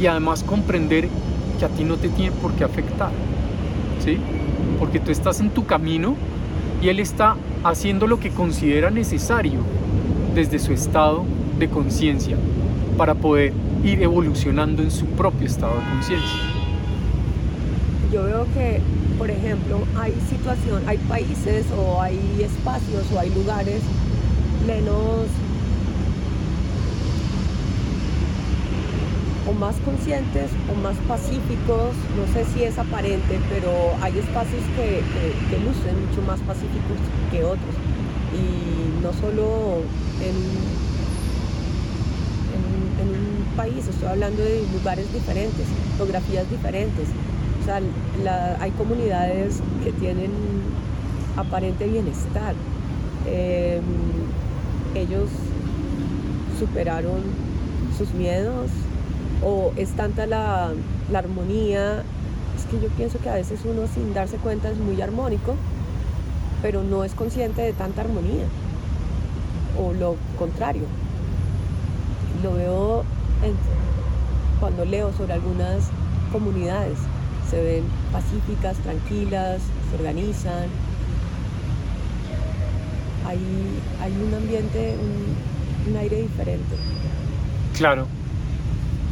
y 0.00 0.06
además 0.06 0.42
comprender 0.42 1.08
que 1.58 1.64
a 1.66 1.68
ti 1.68 1.84
no 1.84 1.96
te 1.96 2.08
tiene 2.08 2.32
por 2.32 2.52
qué 2.52 2.64
afectar. 2.64 3.10
¿Sí? 4.02 4.16
Porque 4.78 4.98
tú 4.98 5.10
estás 5.10 5.40
en 5.40 5.50
tu 5.50 5.66
camino 5.66 6.16
y 6.80 6.88
él 6.88 7.00
está 7.00 7.36
haciendo 7.64 8.06
lo 8.06 8.18
que 8.18 8.30
considera 8.30 8.90
necesario 8.90 9.60
desde 10.34 10.58
su 10.58 10.72
estado 10.72 11.24
de 11.58 11.68
conciencia 11.68 12.36
para 12.96 13.14
poder 13.14 13.52
ir 13.84 14.02
evolucionando 14.02 14.82
en 14.82 14.90
su 14.90 15.04
propio 15.06 15.46
estado 15.46 15.74
de 15.74 15.84
conciencia. 15.90 16.38
Yo 18.12 18.24
veo 18.24 18.46
que, 18.54 18.80
por 19.18 19.30
ejemplo, 19.30 19.80
hay 20.00 20.14
situación, 20.30 20.82
hay 20.86 20.96
países 20.96 21.66
o 21.76 22.00
hay 22.00 22.18
espacios 22.40 23.04
o 23.14 23.18
hay 23.18 23.30
lugares 23.30 23.82
menos 24.66 25.26
o 29.48 29.52
más 29.52 29.76
conscientes 29.84 30.50
o 30.70 30.74
más 30.80 30.96
pacíficos, 31.08 31.94
no 32.16 32.26
sé 32.34 32.44
si 32.52 32.64
es 32.64 32.78
aparente, 32.78 33.40
pero 33.48 33.70
hay 34.02 34.18
espacios 34.18 34.62
que, 34.76 35.00
que- 35.50 35.58
lucen 35.64 36.06
mucho 36.08 36.22
más 36.22 36.40
pacíficos 36.40 36.98
que 37.30 37.44
otros. 37.44 37.74
Y 38.34 39.02
no 39.02 39.12
solo 39.14 39.78
en, 40.20 40.36
en- 42.54 43.08
un 43.08 43.56
país, 43.56 43.86
estoy 43.88 44.08
hablando 44.08 44.42
de 44.42 44.62
lugares 44.72 45.12
diferentes, 45.12 45.66
geografías 45.96 46.48
diferentes. 46.50 47.08
O 47.62 47.64
sea, 47.64 47.80
hay 48.60 48.70
comunidades 48.72 49.60
que 49.84 49.92
tienen 49.92 50.30
aparente 51.36 51.86
bienestar. 51.86 52.54
Eh, 53.26 53.80
ellos 54.94 55.28
superaron 56.58 57.20
sus 57.96 58.12
miedos 58.14 58.70
o 59.44 59.72
es 59.76 59.90
tanta 59.90 60.26
la, 60.26 60.72
la 61.10 61.18
armonía. 61.18 62.02
Es 62.56 62.64
que 62.70 62.80
yo 62.80 62.88
pienso 62.96 63.18
que 63.18 63.30
a 63.30 63.34
veces 63.34 63.60
uno 63.64 63.86
sin 63.92 64.12
darse 64.14 64.36
cuenta 64.36 64.70
es 64.70 64.78
muy 64.78 65.00
armónico, 65.00 65.54
pero 66.60 66.82
no 66.82 67.04
es 67.04 67.14
consciente 67.14 67.62
de 67.62 67.72
tanta 67.72 68.00
armonía. 68.00 68.44
O 69.80 69.92
lo 69.92 70.16
contrario. 70.38 70.84
Lo 72.42 72.54
veo 72.54 73.04
cuando 74.60 74.84
leo 74.84 75.12
sobre 75.12 75.34
algunas 75.34 75.84
comunidades. 76.32 76.98
Se 77.48 77.62
ven 77.62 77.84
pacíficas, 78.12 78.76
tranquilas, 78.78 79.62
se 79.90 79.96
organizan. 79.96 80.66
Hay, 83.26 83.38
hay 84.02 84.12
un 84.12 84.34
ambiente, 84.34 84.96
un, 85.00 85.92
un 85.92 85.96
aire 85.98 86.22
diferente. 86.22 86.76
Claro, 87.76 88.06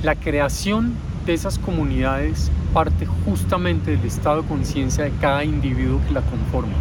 la 0.03 0.15
creación 0.15 0.95
de 1.25 1.35
esas 1.35 1.59
comunidades 1.59 2.51
parte 2.73 3.07
justamente 3.25 3.93
del 3.93 4.05
estado 4.05 4.43
de 4.43 4.49
conciencia 4.49 5.05
de 5.05 5.11
cada 5.21 5.45
individuo 5.45 6.01
que 6.07 6.15
la 6.15 6.21
conforma. 6.23 6.75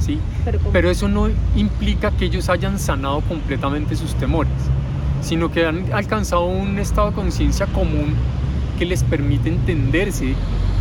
¿sí? 0.00 0.18
Pero, 0.44 0.58
Pero 0.72 0.90
eso 0.90 1.08
no 1.08 1.28
implica 1.56 2.10
que 2.10 2.24
ellos 2.24 2.48
hayan 2.48 2.78
sanado 2.78 3.20
completamente 3.22 3.96
sus 3.96 4.14
temores, 4.14 4.52
sino 5.20 5.50
que 5.50 5.66
han 5.66 5.92
alcanzado 5.92 6.46
un 6.46 6.78
estado 6.78 7.10
de 7.10 7.16
conciencia 7.16 7.66
común 7.66 8.14
que 8.78 8.86
les 8.86 9.02
permite 9.02 9.48
entenderse 9.48 10.34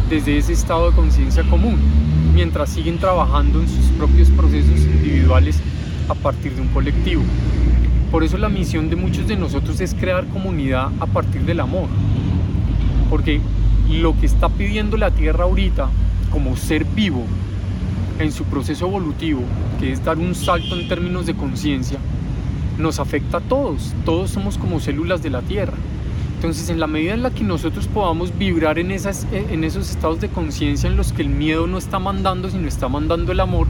desde 0.09 0.37
ese 0.37 0.53
estado 0.53 0.89
de 0.89 0.95
conciencia 0.95 1.43
común, 1.49 1.77
mientras 2.33 2.69
siguen 2.69 2.97
trabajando 2.97 3.59
en 3.59 3.67
sus 3.67 3.87
propios 3.97 4.29
procesos 4.29 4.79
individuales 4.79 5.59
a 6.07 6.13
partir 6.13 6.53
de 6.53 6.61
un 6.61 6.69
colectivo. 6.69 7.23
Por 8.11 8.23
eso 8.23 8.37
la 8.37 8.49
misión 8.49 8.89
de 8.89 8.95
muchos 8.95 9.27
de 9.27 9.35
nosotros 9.35 9.81
es 9.81 9.93
crear 9.93 10.25
comunidad 10.27 10.91
a 10.99 11.05
partir 11.05 11.41
del 11.41 11.59
amor. 11.59 11.87
Porque 13.09 13.41
lo 13.89 14.17
que 14.17 14.25
está 14.25 14.49
pidiendo 14.49 14.97
la 14.97 15.11
Tierra 15.11 15.43
ahorita 15.43 15.89
como 16.31 16.55
ser 16.55 16.85
vivo 16.85 17.23
en 18.19 18.31
su 18.31 18.45
proceso 18.45 18.87
evolutivo, 18.87 19.41
que 19.79 19.91
es 19.91 20.03
dar 20.03 20.17
un 20.17 20.35
salto 20.35 20.79
en 20.79 20.87
términos 20.87 21.25
de 21.25 21.35
conciencia, 21.35 21.99
nos 22.77 22.99
afecta 22.99 23.37
a 23.37 23.41
todos. 23.41 23.93
Todos 24.05 24.31
somos 24.31 24.57
como 24.57 24.79
células 24.79 25.21
de 25.21 25.29
la 25.29 25.41
Tierra. 25.41 25.73
Entonces, 26.35 26.69
en 26.69 26.79
la 26.79 26.87
medida 26.87 27.13
en 27.13 27.23
la 27.23 27.31
que 27.31 27.43
nosotros 27.43 27.87
podamos 27.87 28.37
vibrar 28.37 28.77
en, 28.79 28.91
esas, 28.91 29.25
en 29.31 29.63
esos 29.63 29.89
estados 29.89 30.21
de 30.21 30.29
conciencia 30.29 30.87
en 30.87 30.95
los 30.95 31.11
que 31.11 31.23
el 31.23 31.29
miedo 31.29 31.67
no 31.67 31.77
está 31.77 31.99
mandando, 31.99 32.49
sino 32.49 32.67
está 32.67 32.87
mandando 32.87 33.31
el 33.31 33.39
amor, 33.39 33.67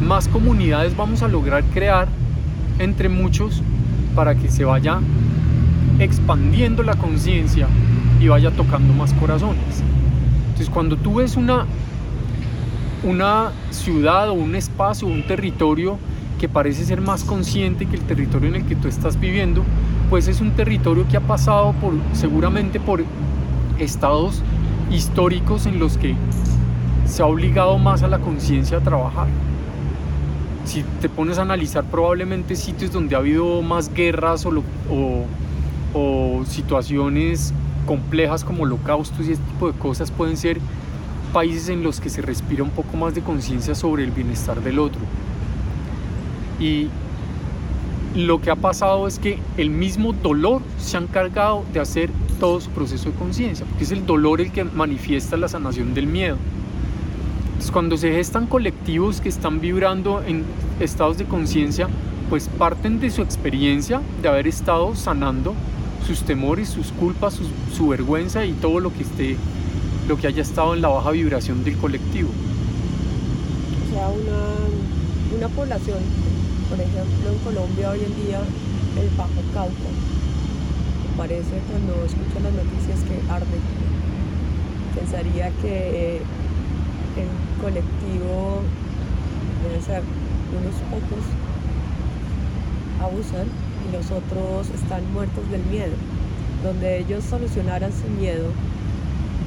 más 0.00 0.28
comunidades 0.28 0.96
vamos 0.96 1.22
a 1.22 1.28
lograr 1.28 1.64
crear 1.72 2.08
entre 2.78 3.08
muchos 3.08 3.62
para 4.14 4.34
que 4.34 4.48
se 4.48 4.64
vaya 4.64 5.00
expandiendo 5.98 6.82
la 6.82 6.94
conciencia 6.96 7.68
y 8.20 8.28
vaya 8.28 8.50
tocando 8.50 8.92
más 8.94 9.12
corazones. 9.14 9.82
Entonces, 10.48 10.70
cuando 10.70 10.96
tú 10.96 11.16
ves 11.16 11.36
una, 11.36 11.66
una 13.04 13.52
ciudad 13.70 14.30
o 14.30 14.34
un 14.34 14.54
espacio 14.54 15.06
o 15.08 15.10
un 15.10 15.26
territorio 15.26 15.98
que 16.38 16.48
parece 16.48 16.84
ser 16.84 17.00
más 17.00 17.24
consciente 17.24 17.86
que 17.86 17.96
el 17.96 18.02
territorio 18.02 18.48
en 18.48 18.56
el 18.56 18.64
que 18.66 18.76
tú 18.76 18.88
estás 18.88 19.18
viviendo, 19.18 19.62
pues 20.10 20.28
es 20.28 20.40
un 20.40 20.52
territorio 20.52 21.06
que 21.08 21.16
ha 21.16 21.20
pasado 21.20 21.72
por 21.74 21.94
seguramente 22.12 22.78
por 22.78 23.02
estados 23.78 24.42
históricos 24.90 25.66
en 25.66 25.78
los 25.78 25.96
que 25.96 26.14
se 27.06 27.22
ha 27.22 27.26
obligado 27.26 27.78
más 27.78 28.02
a 28.02 28.08
la 28.08 28.18
conciencia 28.18 28.78
a 28.78 28.80
trabajar. 28.80 29.28
Si 30.66 30.84
te 31.00 31.08
pones 31.08 31.38
a 31.38 31.42
analizar 31.42 31.84
probablemente 31.84 32.56
sitios 32.56 32.92
donde 32.92 33.14
ha 33.14 33.18
habido 33.18 33.62
más 33.62 33.92
guerras 33.94 34.44
o, 34.44 34.50
lo- 34.50 34.64
situaciones 36.46 37.54
complejas 37.86 38.44
como 38.44 38.64
holocaustos 38.64 39.26
y 39.26 39.32
este 39.32 39.44
tipo 39.52 39.72
de 39.72 39.78
cosas 39.78 40.10
pueden 40.10 40.36
ser 40.36 40.58
países 41.32 41.70
en 41.70 41.82
los 41.82 42.00
que 42.00 42.10
se 42.10 42.20
respira 42.20 42.62
un 42.62 42.70
poco 42.70 42.96
más 42.96 43.14
de 43.14 43.22
conciencia 43.22 43.74
sobre 43.74 44.04
el 44.04 44.10
bienestar 44.10 44.60
del 44.62 44.78
otro. 44.78 45.00
Y 46.60 46.88
lo 48.14 48.40
que 48.40 48.50
ha 48.50 48.56
pasado 48.56 49.06
es 49.06 49.18
que 49.18 49.38
el 49.56 49.70
mismo 49.70 50.12
dolor 50.12 50.62
se 50.78 50.96
ha 50.96 51.00
encargado 51.00 51.64
de 51.72 51.80
hacer 51.80 52.10
todo 52.40 52.60
su 52.60 52.70
proceso 52.70 53.10
de 53.10 53.14
conciencia, 53.16 53.64
porque 53.66 53.84
es 53.84 53.92
el 53.92 54.04
dolor 54.04 54.40
el 54.40 54.52
que 54.52 54.64
manifiesta 54.64 55.36
la 55.36 55.48
sanación 55.48 55.94
del 55.94 56.06
miedo. 56.06 56.36
Entonces, 57.66 57.72
cuando 57.72 57.96
se 57.96 58.12
gestan 58.12 58.46
colectivos 58.46 59.20
que 59.20 59.28
están 59.28 59.60
vibrando 59.60 60.22
en 60.22 60.44
estados 60.78 61.18
de 61.18 61.24
conciencia, 61.24 61.88
pues 62.30 62.48
parten 62.48 63.00
de 63.00 63.10
su 63.10 63.22
experiencia 63.22 64.00
de 64.22 64.28
haber 64.28 64.46
estado 64.46 64.94
sanando 64.94 65.52
sus 66.06 66.22
temores, 66.22 66.68
sus 66.68 66.92
culpas, 66.92 67.40
su, 67.76 67.88
vergüenza 67.88 68.44
y 68.46 68.52
todo 68.52 68.78
lo 68.78 68.92
que 68.92 69.02
esté, 69.02 69.36
lo 70.06 70.16
que 70.16 70.28
haya 70.28 70.42
estado 70.42 70.74
en 70.74 70.80
la 70.80 70.90
baja 70.90 71.10
vibración 71.10 71.64
del 71.64 71.76
colectivo. 71.76 72.28
O 73.88 73.92
sea, 73.92 74.06
una, 74.10 75.36
una 75.36 75.48
población, 75.48 75.98
por 76.70 76.80
ejemplo, 76.80 77.32
en 77.32 77.38
Colombia 77.38 77.90
hoy 77.90 77.98
en 77.98 78.26
día, 78.26 78.40
el 79.00 79.08
Bajo 79.16 79.42
Cauca, 79.52 79.90
me 81.02 81.16
parece 81.18 81.58
cuando 81.68 81.94
escucho 82.04 82.38
las 82.44 82.52
noticias 82.52 83.00
que 83.08 83.32
arde. 83.32 83.58
Pensaría 84.94 85.50
que 85.60 86.20
el 87.16 87.45
colectivo 87.60 88.60
debe 89.62 89.82
ser 89.82 90.02
unos 90.52 90.74
pocos 90.90 91.24
abusan 93.02 93.46
y 93.88 93.92
los 93.92 94.10
otros 94.10 94.68
están 94.70 95.12
muertos 95.12 95.48
del 95.50 95.62
miedo. 95.64 95.92
Donde 96.62 96.98
ellos 96.98 97.24
solucionaran 97.24 97.92
su 97.92 98.08
miedo, 98.20 98.50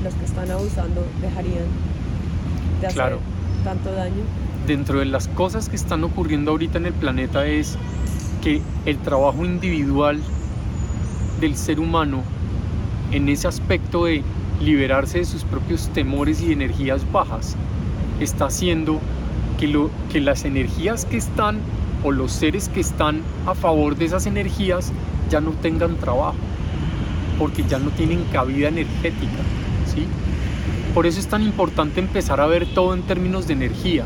los 0.04 0.14
que 0.14 0.26
están 0.26 0.52
abusando 0.52 1.06
dejarían 1.22 1.66
de 2.82 2.88
hacer 2.88 3.18
tanto 3.64 3.92
daño. 3.92 4.24
Dentro 4.68 5.00
de 5.00 5.06
las 5.06 5.28
cosas 5.30 5.68
que 5.68 5.76
están 5.76 6.04
ocurriendo 6.04 6.52
ahorita 6.52 6.78
en 6.78 6.86
el 6.86 6.94
planeta 6.94 7.46
es 7.46 7.78
que 8.42 8.62
el 8.86 8.98
trabajo 9.00 9.44
individual 9.44 10.20
del 11.42 11.56
ser 11.56 11.80
humano 11.80 12.22
en 13.12 13.28
ese 13.28 13.48
aspecto 13.48 14.06
de 14.06 14.24
liberarse 14.62 15.20
de 15.20 15.26
sus 15.26 15.44
propios 15.44 15.90
temores 15.90 16.42
y 16.42 16.54
energías 16.54 17.10
bajas 17.12 17.56
está 18.24 18.46
haciendo 18.46 19.00
que, 19.60 19.68
lo, 19.68 19.90
que 20.12 20.22
las 20.22 20.46
energías 20.46 21.06
que 21.06 21.18
están 21.18 21.60
o 22.04 22.12
los 22.12 22.32
seres 22.32 22.70
que 22.70 22.80
están 22.80 23.22
a 23.46 23.56
favor 23.56 23.96
de 23.96 24.06
esas 24.06 24.26
energías 24.26 24.92
ya 25.30 25.42
no 25.42 25.52
tengan 25.52 25.98
trabajo, 25.98 26.38
porque 27.38 27.64
ya 27.64 27.78
no 27.80 27.90
tienen 27.92 28.24
cabida 28.32 28.70
energética. 28.70 29.44
¿sí? 29.86 30.06
Por 30.94 31.06
eso 31.06 31.20
es 31.20 31.28
tan 31.28 31.44
importante 31.44 32.00
empezar 32.00 32.42
a 32.42 32.48
ver 32.48 32.66
todo 32.74 32.94
en 32.94 33.04
términos 33.04 33.48
de 33.48 33.54
energía, 33.54 34.06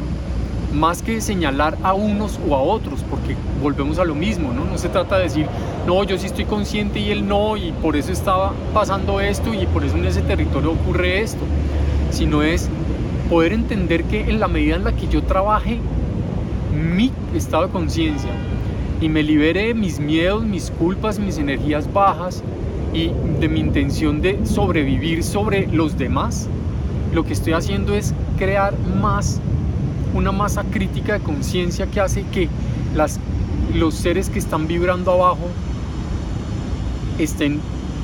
más 0.73 1.01
que 1.01 1.21
señalar 1.21 1.77
a 1.83 1.93
unos 1.93 2.39
o 2.47 2.55
a 2.55 2.61
otros, 2.61 3.01
porque 3.09 3.35
volvemos 3.61 3.99
a 3.99 4.05
lo 4.05 4.15
mismo, 4.15 4.51
¿no? 4.53 4.65
No 4.65 4.77
se 4.77 4.89
trata 4.89 5.17
de 5.17 5.23
decir, 5.23 5.45
no, 5.85 6.03
yo 6.03 6.17
sí 6.17 6.25
estoy 6.25 6.45
consciente 6.45 6.99
y 6.99 7.11
él 7.11 7.27
no, 7.27 7.57
y 7.57 7.71
por 7.71 7.95
eso 7.95 8.11
estaba 8.11 8.53
pasando 8.73 9.21
esto 9.21 9.53
y 9.53 9.65
por 9.67 9.85
eso 9.85 9.97
en 9.97 10.05
ese 10.05 10.21
territorio 10.23 10.71
ocurre 10.71 11.21
esto, 11.21 11.43
sino 12.11 12.41
es 12.41 12.69
poder 13.29 13.53
entender 13.53 14.03
que 14.05 14.29
en 14.29 14.39
la 14.39 14.47
medida 14.47 14.75
en 14.75 14.83
la 14.83 14.93
que 14.93 15.07
yo 15.07 15.23
trabaje 15.23 15.79
mi 16.73 17.11
estado 17.35 17.67
de 17.67 17.71
conciencia 17.71 18.31
y 19.01 19.09
me 19.09 19.23
libere 19.23 19.67
de 19.67 19.73
mis 19.73 19.99
miedos, 19.99 20.43
mis 20.43 20.71
culpas, 20.71 21.19
mis 21.19 21.37
energías 21.37 21.91
bajas 21.91 22.43
y 22.93 23.11
de 23.39 23.47
mi 23.49 23.59
intención 23.59 24.21
de 24.21 24.45
sobrevivir 24.45 25.23
sobre 25.23 25.67
los 25.67 25.97
demás, 25.97 26.47
lo 27.13 27.25
que 27.25 27.33
estoy 27.33 27.53
haciendo 27.53 27.93
es 27.93 28.13
crear 28.37 28.77
más 29.01 29.39
una 30.13 30.31
masa 30.31 30.63
crítica 30.63 31.13
de 31.13 31.19
conciencia 31.19 31.87
que 31.87 31.99
hace 31.99 32.23
que 32.31 32.47
las, 32.95 33.19
los 33.73 33.95
seres 33.95 34.29
que 34.29 34.39
están 34.39 34.67
vibrando 34.67 35.11
abajo 35.11 35.49
estén 37.19 37.59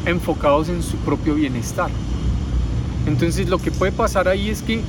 enfocados 0.06 0.70
en 0.70 0.82
su 0.82 0.98
propio 0.98 1.36
bienestar. 1.36 1.90
Entonces 3.08 3.50
lo 3.50 3.58
que 3.58 3.72
puede 3.72 3.92
pasar 3.92 4.28
ahí 4.28 4.50
es 4.50 4.62
que 4.62 4.82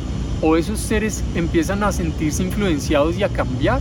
o 0.42 0.57
esos 0.57 0.79
seres 0.79 1.22
empiezan 1.35 1.83
a 1.83 1.92
sentirse 1.92 2.42
influenciados 2.42 3.18
y 3.18 3.22
a 3.22 3.29
cambiar, 3.29 3.81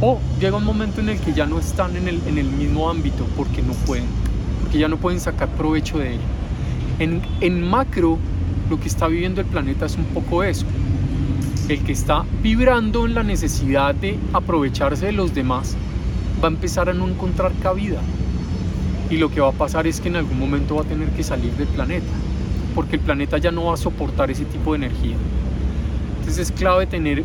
o 0.00 0.18
llega 0.40 0.56
un 0.56 0.64
momento 0.64 1.00
en 1.00 1.08
el 1.08 1.20
que 1.20 1.32
ya 1.32 1.46
no 1.46 1.58
están 1.58 1.96
en 1.96 2.08
el, 2.08 2.20
en 2.26 2.38
el 2.38 2.46
mismo 2.46 2.90
ámbito 2.90 3.26
porque 3.36 3.62
no 3.62 3.72
pueden, 3.86 4.06
porque 4.62 4.78
ya 4.78 4.88
no 4.88 4.96
pueden 4.96 5.20
sacar 5.20 5.48
provecho 5.50 5.98
de 5.98 6.14
él. 6.14 6.20
En, 6.98 7.22
en 7.40 7.62
macro, 7.62 8.18
lo 8.70 8.80
que 8.80 8.88
está 8.88 9.08
viviendo 9.08 9.40
el 9.40 9.46
planeta 9.46 9.86
es 9.86 9.96
un 9.96 10.04
poco 10.06 10.42
eso. 10.42 10.66
El 11.68 11.80
que 11.82 11.92
está 11.92 12.24
vibrando 12.42 13.06
en 13.06 13.14
la 13.14 13.22
necesidad 13.22 13.94
de 13.94 14.18
aprovecharse 14.32 15.06
de 15.06 15.12
los 15.12 15.34
demás 15.34 15.76
va 16.42 16.48
a 16.48 16.50
empezar 16.50 16.88
a 16.88 16.94
no 16.94 17.08
encontrar 17.08 17.52
cabida. 17.62 18.00
Y 19.10 19.16
lo 19.16 19.30
que 19.30 19.40
va 19.40 19.48
a 19.48 19.52
pasar 19.52 19.86
es 19.86 20.00
que 20.00 20.08
en 20.08 20.16
algún 20.16 20.38
momento 20.38 20.76
va 20.76 20.82
a 20.82 20.84
tener 20.84 21.08
que 21.10 21.22
salir 21.22 21.52
del 21.52 21.68
planeta, 21.68 22.12
porque 22.74 22.96
el 22.96 23.02
planeta 23.02 23.38
ya 23.38 23.50
no 23.50 23.66
va 23.66 23.74
a 23.74 23.76
soportar 23.76 24.30
ese 24.30 24.44
tipo 24.44 24.72
de 24.72 24.86
energía. 24.86 25.16
Entonces 26.24 26.50
es 26.50 26.58
clave 26.58 26.86
tener 26.86 27.22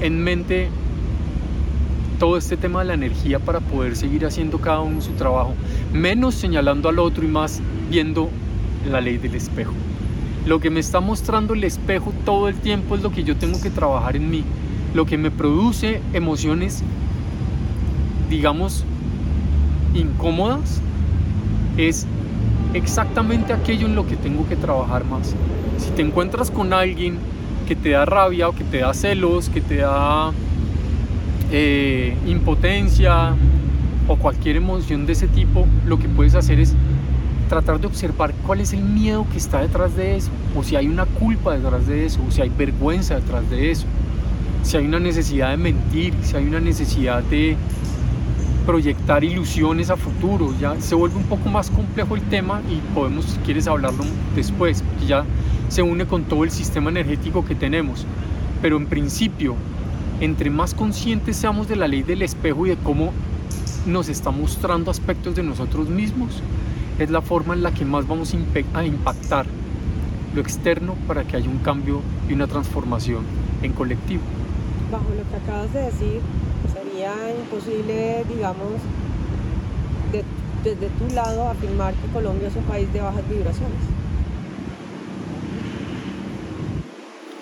en 0.00 0.24
mente 0.24 0.70
todo 2.18 2.36
este 2.36 2.56
tema 2.56 2.80
de 2.80 2.86
la 2.86 2.94
energía 2.94 3.38
para 3.38 3.60
poder 3.60 3.94
seguir 3.94 4.26
haciendo 4.26 4.58
cada 4.58 4.80
uno 4.80 5.00
su 5.00 5.12
trabajo, 5.12 5.54
menos 5.92 6.34
señalando 6.34 6.88
al 6.88 6.98
otro 6.98 7.24
y 7.24 7.28
más 7.28 7.60
viendo 7.88 8.28
la 8.90 9.00
ley 9.00 9.18
del 9.18 9.36
espejo. 9.36 9.72
Lo 10.46 10.58
que 10.58 10.68
me 10.68 10.80
está 10.80 10.98
mostrando 10.98 11.54
el 11.54 11.62
espejo 11.62 12.12
todo 12.24 12.48
el 12.48 12.56
tiempo 12.56 12.96
es 12.96 13.02
lo 13.02 13.12
que 13.12 13.22
yo 13.22 13.36
tengo 13.36 13.60
que 13.60 13.70
trabajar 13.70 14.16
en 14.16 14.28
mí, 14.28 14.42
lo 14.94 15.06
que 15.06 15.16
me 15.16 15.30
produce 15.30 16.00
emociones, 16.12 16.82
digamos, 18.28 18.84
incómodas, 19.94 20.80
es 21.76 22.04
exactamente 22.74 23.52
aquello 23.52 23.86
en 23.86 23.94
lo 23.94 24.08
que 24.08 24.16
tengo 24.16 24.44
que 24.48 24.56
trabajar 24.56 25.04
más. 25.04 25.36
Si 25.78 25.90
te 25.92 26.02
encuentras 26.02 26.50
con 26.50 26.72
alguien 26.72 27.37
que 27.68 27.76
te 27.76 27.90
da 27.90 28.06
rabia 28.06 28.48
o 28.48 28.54
que 28.54 28.64
te 28.64 28.78
da 28.78 28.94
celos, 28.94 29.50
que 29.50 29.60
te 29.60 29.76
da 29.76 30.32
eh, 31.52 32.16
impotencia 32.26 33.34
o 34.08 34.16
cualquier 34.16 34.56
emoción 34.56 35.04
de 35.04 35.12
ese 35.12 35.28
tipo, 35.28 35.66
lo 35.86 35.98
que 35.98 36.08
puedes 36.08 36.34
hacer 36.34 36.58
es 36.60 36.74
tratar 37.50 37.78
de 37.78 37.86
observar 37.86 38.32
cuál 38.46 38.62
es 38.62 38.72
el 38.72 38.80
miedo 38.80 39.26
que 39.30 39.36
está 39.36 39.60
detrás 39.60 39.94
de 39.96 40.16
eso, 40.16 40.30
o 40.56 40.62
si 40.62 40.76
hay 40.76 40.88
una 40.88 41.04
culpa 41.04 41.58
detrás 41.58 41.86
de 41.86 42.06
eso, 42.06 42.20
o 42.26 42.30
si 42.30 42.40
hay 42.40 42.48
vergüenza 42.48 43.16
detrás 43.16 43.48
de 43.50 43.70
eso, 43.70 43.84
si 44.62 44.78
hay 44.78 44.86
una 44.86 44.98
necesidad 44.98 45.50
de 45.50 45.58
mentir, 45.58 46.14
si 46.22 46.36
hay 46.36 46.46
una 46.46 46.60
necesidad 46.60 47.22
de 47.24 47.54
proyectar 48.64 49.24
ilusiones 49.24 49.90
a 49.90 49.96
futuro. 49.96 50.54
Ya 50.58 50.80
se 50.80 50.94
vuelve 50.94 51.16
un 51.16 51.24
poco 51.24 51.50
más 51.50 51.70
complejo 51.70 52.16
el 52.16 52.22
tema 52.22 52.62
y 52.70 52.76
podemos, 52.94 53.26
si 53.26 53.38
quieres, 53.40 53.66
hablarlo 53.66 54.04
después, 54.34 54.82
porque 54.82 55.06
ya 55.06 55.24
se 55.68 55.82
une 55.82 56.06
con 56.06 56.24
todo 56.24 56.44
el 56.44 56.50
sistema 56.50 56.90
energético 56.90 57.44
que 57.44 57.54
tenemos. 57.54 58.06
Pero 58.62 58.76
en 58.76 58.86
principio, 58.86 59.54
entre 60.20 60.50
más 60.50 60.74
conscientes 60.74 61.36
seamos 61.36 61.68
de 61.68 61.76
la 61.76 61.88
ley 61.88 62.02
del 62.02 62.22
espejo 62.22 62.66
y 62.66 62.70
de 62.70 62.76
cómo 62.76 63.12
nos 63.86 64.08
está 64.08 64.30
mostrando 64.30 64.90
aspectos 64.90 65.34
de 65.34 65.42
nosotros 65.42 65.88
mismos, 65.88 66.42
es 66.98 67.10
la 67.10 67.22
forma 67.22 67.54
en 67.54 67.62
la 67.62 67.72
que 67.72 67.84
más 67.84 68.06
vamos 68.06 68.34
a 68.74 68.84
impactar 68.84 69.46
lo 70.34 70.40
externo 70.40 70.94
para 71.06 71.24
que 71.24 71.36
haya 71.36 71.48
un 71.48 71.58
cambio 71.58 72.00
y 72.28 72.32
una 72.32 72.46
transformación 72.46 73.24
en 73.62 73.72
colectivo. 73.72 74.22
Bajo 74.90 75.04
lo 75.10 75.28
que 75.28 75.36
acabas 75.36 75.72
de 75.72 75.82
decir, 75.82 76.20
sería 76.72 77.14
imposible, 77.38 78.24
digamos, 78.28 78.80
desde 80.64 80.88
tu 80.88 81.14
lado 81.14 81.48
afirmar 81.48 81.94
que 81.94 82.08
Colombia 82.12 82.48
es 82.48 82.56
un 82.56 82.64
país 82.64 82.92
de 82.92 83.00
bajas 83.00 83.28
vibraciones. 83.28 83.97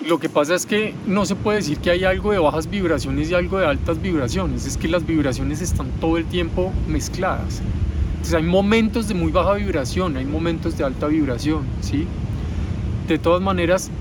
Lo 0.07 0.19
que 0.19 0.29
pasa 0.29 0.55
es 0.55 0.65
que 0.65 0.93
no 1.05 1.25
se 1.25 1.35
puede 1.35 1.57
decir 1.57 1.79
que 1.79 1.91
hay 1.91 2.05
algo 2.05 2.31
de 2.31 2.39
bajas 2.39 2.69
vibraciones 2.69 3.29
y 3.29 3.33
algo 3.33 3.57
de 3.57 3.65
altas 3.65 4.01
vibraciones, 4.01 4.65
es 4.65 4.77
que 4.77 4.87
las 4.87 5.05
vibraciones 5.05 5.61
están 5.61 5.89
todo 5.99 6.15
el 6.15 6.23
tiempo 6.23 6.71
mezcladas. 6.87 7.61
Entonces 8.11 8.33
hay 8.33 8.43
momentos 8.43 9.09
de 9.09 9.15
muy 9.15 9.33
baja 9.33 9.55
vibración, 9.55 10.15
hay 10.15 10.23
momentos 10.23 10.77
de 10.77 10.85
alta 10.85 11.07
vibración, 11.07 11.65
¿sí? 11.81 12.07
De 13.09 13.19
todas 13.19 13.41
maneras, 13.41 13.91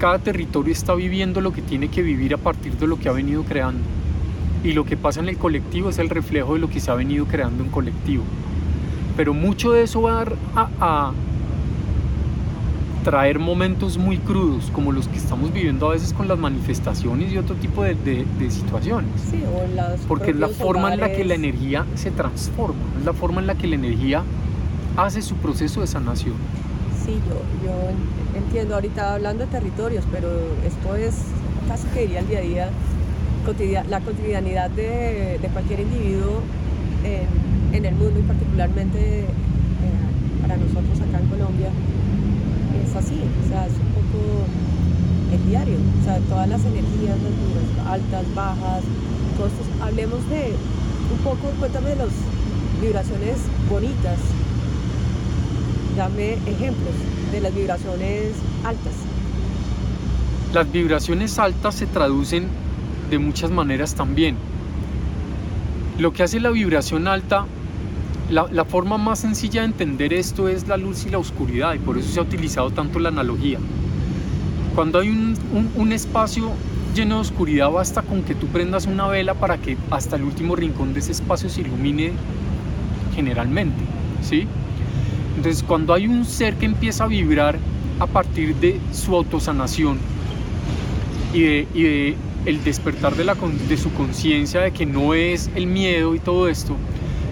cada 0.00 0.18
territorio 0.18 0.72
está 0.72 0.96
viviendo 0.96 1.40
lo 1.40 1.52
que 1.52 1.62
tiene 1.62 1.86
que 1.86 2.02
vivir 2.02 2.34
a 2.34 2.38
partir 2.38 2.76
de 2.76 2.88
lo 2.88 2.98
que 2.98 3.08
ha 3.08 3.12
venido 3.12 3.44
creando. 3.44 3.84
Y 4.64 4.72
lo 4.72 4.84
que 4.84 4.96
pasa 4.96 5.20
en 5.20 5.28
el 5.28 5.38
colectivo 5.38 5.90
es 5.90 5.98
el 6.00 6.08
reflejo 6.08 6.54
de 6.54 6.58
lo 6.58 6.70
que 6.70 6.80
se 6.80 6.90
ha 6.90 6.94
venido 6.94 7.26
creando 7.26 7.62
en 7.62 7.70
colectivo. 7.70 8.24
Pero 9.16 9.32
mucho 9.32 9.70
de 9.70 9.84
eso 9.84 10.02
va 10.02 10.24
a, 10.56 10.68
a 10.80 11.12
traer 13.02 13.38
momentos 13.38 13.98
muy 13.98 14.18
crudos 14.18 14.70
como 14.72 14.92
los 14.92 15.08
que 15.08 15.18
estamos 15.18 15.52
viviendo 15.52 15.88
a 15.88 15.92
veces 15.92 16.12
con 16.12 16.28
las 16.28 16.38
manifestaciones 16.38 17.32
y 17.32 17.38
otro 17.38 17.54
tipo 17.56 17.82
de, 17.82 18.24
situaciones. 18.48 19.10
Sí, 19.30 19.42
o 19.42 19.74
las 19.74 20.00
Porque 20.02 20.30
es 20.30 20.36
la 20.36 20.48
forma 20.48 20.94
en 20.94 21.00
la 21.00 21.12
que 21.12 21.24
la 21.24 21.34
energía 21.34 21.84
se 21.94 22.10
transforma, 22.10 22.80
es 22.98 23.04
la 23.04 23.12
forma 23.12 23.40
en 23.40 23.46
la 23.46 23.54
que 23.54 23.66
la 23.66 23.74
energía 23.74 24.22
hace 24.96 25.22
su 25.22 25.34
proceso 25.36 25.80
de 25.80 25.86
sanación. 25.86 26.34
Sí, 27.04 27.18
yo, 27.28 27.66
yo 27.66 28.38
entiendo 28.38 28.74
ahorita 28.76 29.14
hablando 29.14 29.44
de 29.44 29.50
territorios, 29.50 30.04
pero 30.12 30.28
esto 30.64 30.94
es 30.94 31.16
casi 31.68 31.86
que 31.88 32.00
diría 32.02 32.20
el 32.20 32.28
día 32.28 32.38
a 32.38 32.42
día, 32.42 33.84
la 33.88 34.00
cotidianidad 34.00 34.70
de, 34.70 35.40
cualquier 35.52 35.80
individuo 35.80 36.40
en, 37.72 37.84
el 37.84 37.94
mundo 37.94 38.20
y 38.20 38.22
particularmente 38.22 39.20
eh, 39.20 39.26
para 40.42 40.56
nosotros 40.56 41.00
acá 41.00 41.18
en 41.18 41.26
Colombia 41.26 41.70
así, 42.96 43.20
o 43.44 43.48
sea, 43.48 43.66
es 43.66 43.72
un 43.72 43.92
poco 43.92 44.46
el 45.32 45.48
diario, 45.48 45.76
o 46.00 46.04
sea, 46.04 46.18
todas 46.28 46.48
las 46.48 46.64
energías, 46.64 47.16
las 47.22 47.86
altas, 47.86 48.24
bajas, 48.34 48.82
costos. 49.36 49.66
Hablemos 49.80 50.28
de 50.28 50.52
un 51.12 51.18
poco, 51.24 51.50
cuéntame 51.58 51.90
de 51.90 51.96
las 51.96 52.12
vibraciones 52.80 53.38
bonitas 53.68 54.18
dame 55.96 56.34
ejemplos 56.46 56.94
de 57.30 57.40
las 57.40 57.54
vibraciones 57.54 58.32
altas. 58.64 58.92
Las 60.52 60.70
vibraciones 60.70 61.38
altas 61.38 61.74
se 61.74 61.86
traducen 61.86 62.48
de 63.10 63.18
muchas 63.18 63.50
maneras 63.50 63.94
también. 63.94 64.36
Lo 65.98 66.12
que 66.12 66.22
hace 66.22 66.40
la 66.40 66.50
vibración 66.50 67.08
alta, 67.08 67.46
la, 68.32 68.64
forma 68.64 68.96
más 68.96 69.20
sencilla 69.20 69.60
de 69.60 69.66
entender 69.66 70.12
esto 70.12 70.48
es 70.48 70.66
la 70.66 70.78
luz 70.78 71.04
y 71.04 71.10
la 71.10 71.18
oscuridad 71.18 71.74
y 71.74 71.78
por 71.78 71.98
eso 71.98 72.08
se 72.08 72.18
ha 72.18 72.22
utilizado 72.22 72.70
tanto 72.70 72.98
la 72.98 73.10
analogía. 73.10 73.58
Cuando 74.74 75.00
hay 75.00 75.10
un, 75.10 75.92
espacio 75.92 76.50
lleno 76.94 77.16
de 77.16 77.20
oscuridad 77.20 77.70
basta 77.70 78.02
con 78.02 78.22
que 78.22 78.34
tú 78.34 78.46
prendas 78.46 78.86
una 78.86 79.06
vela 79.06 79.34
para 79.34 79.58
que 79.58 79.76
hasta 79.90 80.16
el 80.16 80.22
último 80.22 80.56
rincón 80.56 80.94
de 80.94 81.00
ese 81.00 81.12
espacio 81.12 81.50
se 81.50 81.60
ilumine 81.60 82.12
generalmente, 83.14 83.84
¿sí? 84.22 84.46
Entonces 85.36 85.62
cuando 85.62 85.92
hay 85.92 86.06
un 86.06 86.24
ser 86.24 86.54
que 86.56 86.66
empieza 86.66 87.04
a 87.04 87.08
vibrar 87.08 87.58
a 87.98 88.06
partir 88.06 88.54
de 88.56 88.80
su 88.92 89.14
autosanación 89.14 89.98
y 91.34 91.40
de, 91.42 92.16
el 92.46 92.64
despertar 92.64 93.14
de, 93.14 93.24
la, 93.24 93.36
de 93.68 93.76
su 93.76 93.92
conciencia 93.92 94.60
de 94.60 94.72
que 94.72 94.86
no 94.86 95.12
es 95.12 95.50
el 95.54 95.66
miedo 95.66 96.14
y 96.14 96.18
todo 96.18 96.48
esto, 96.48 96.76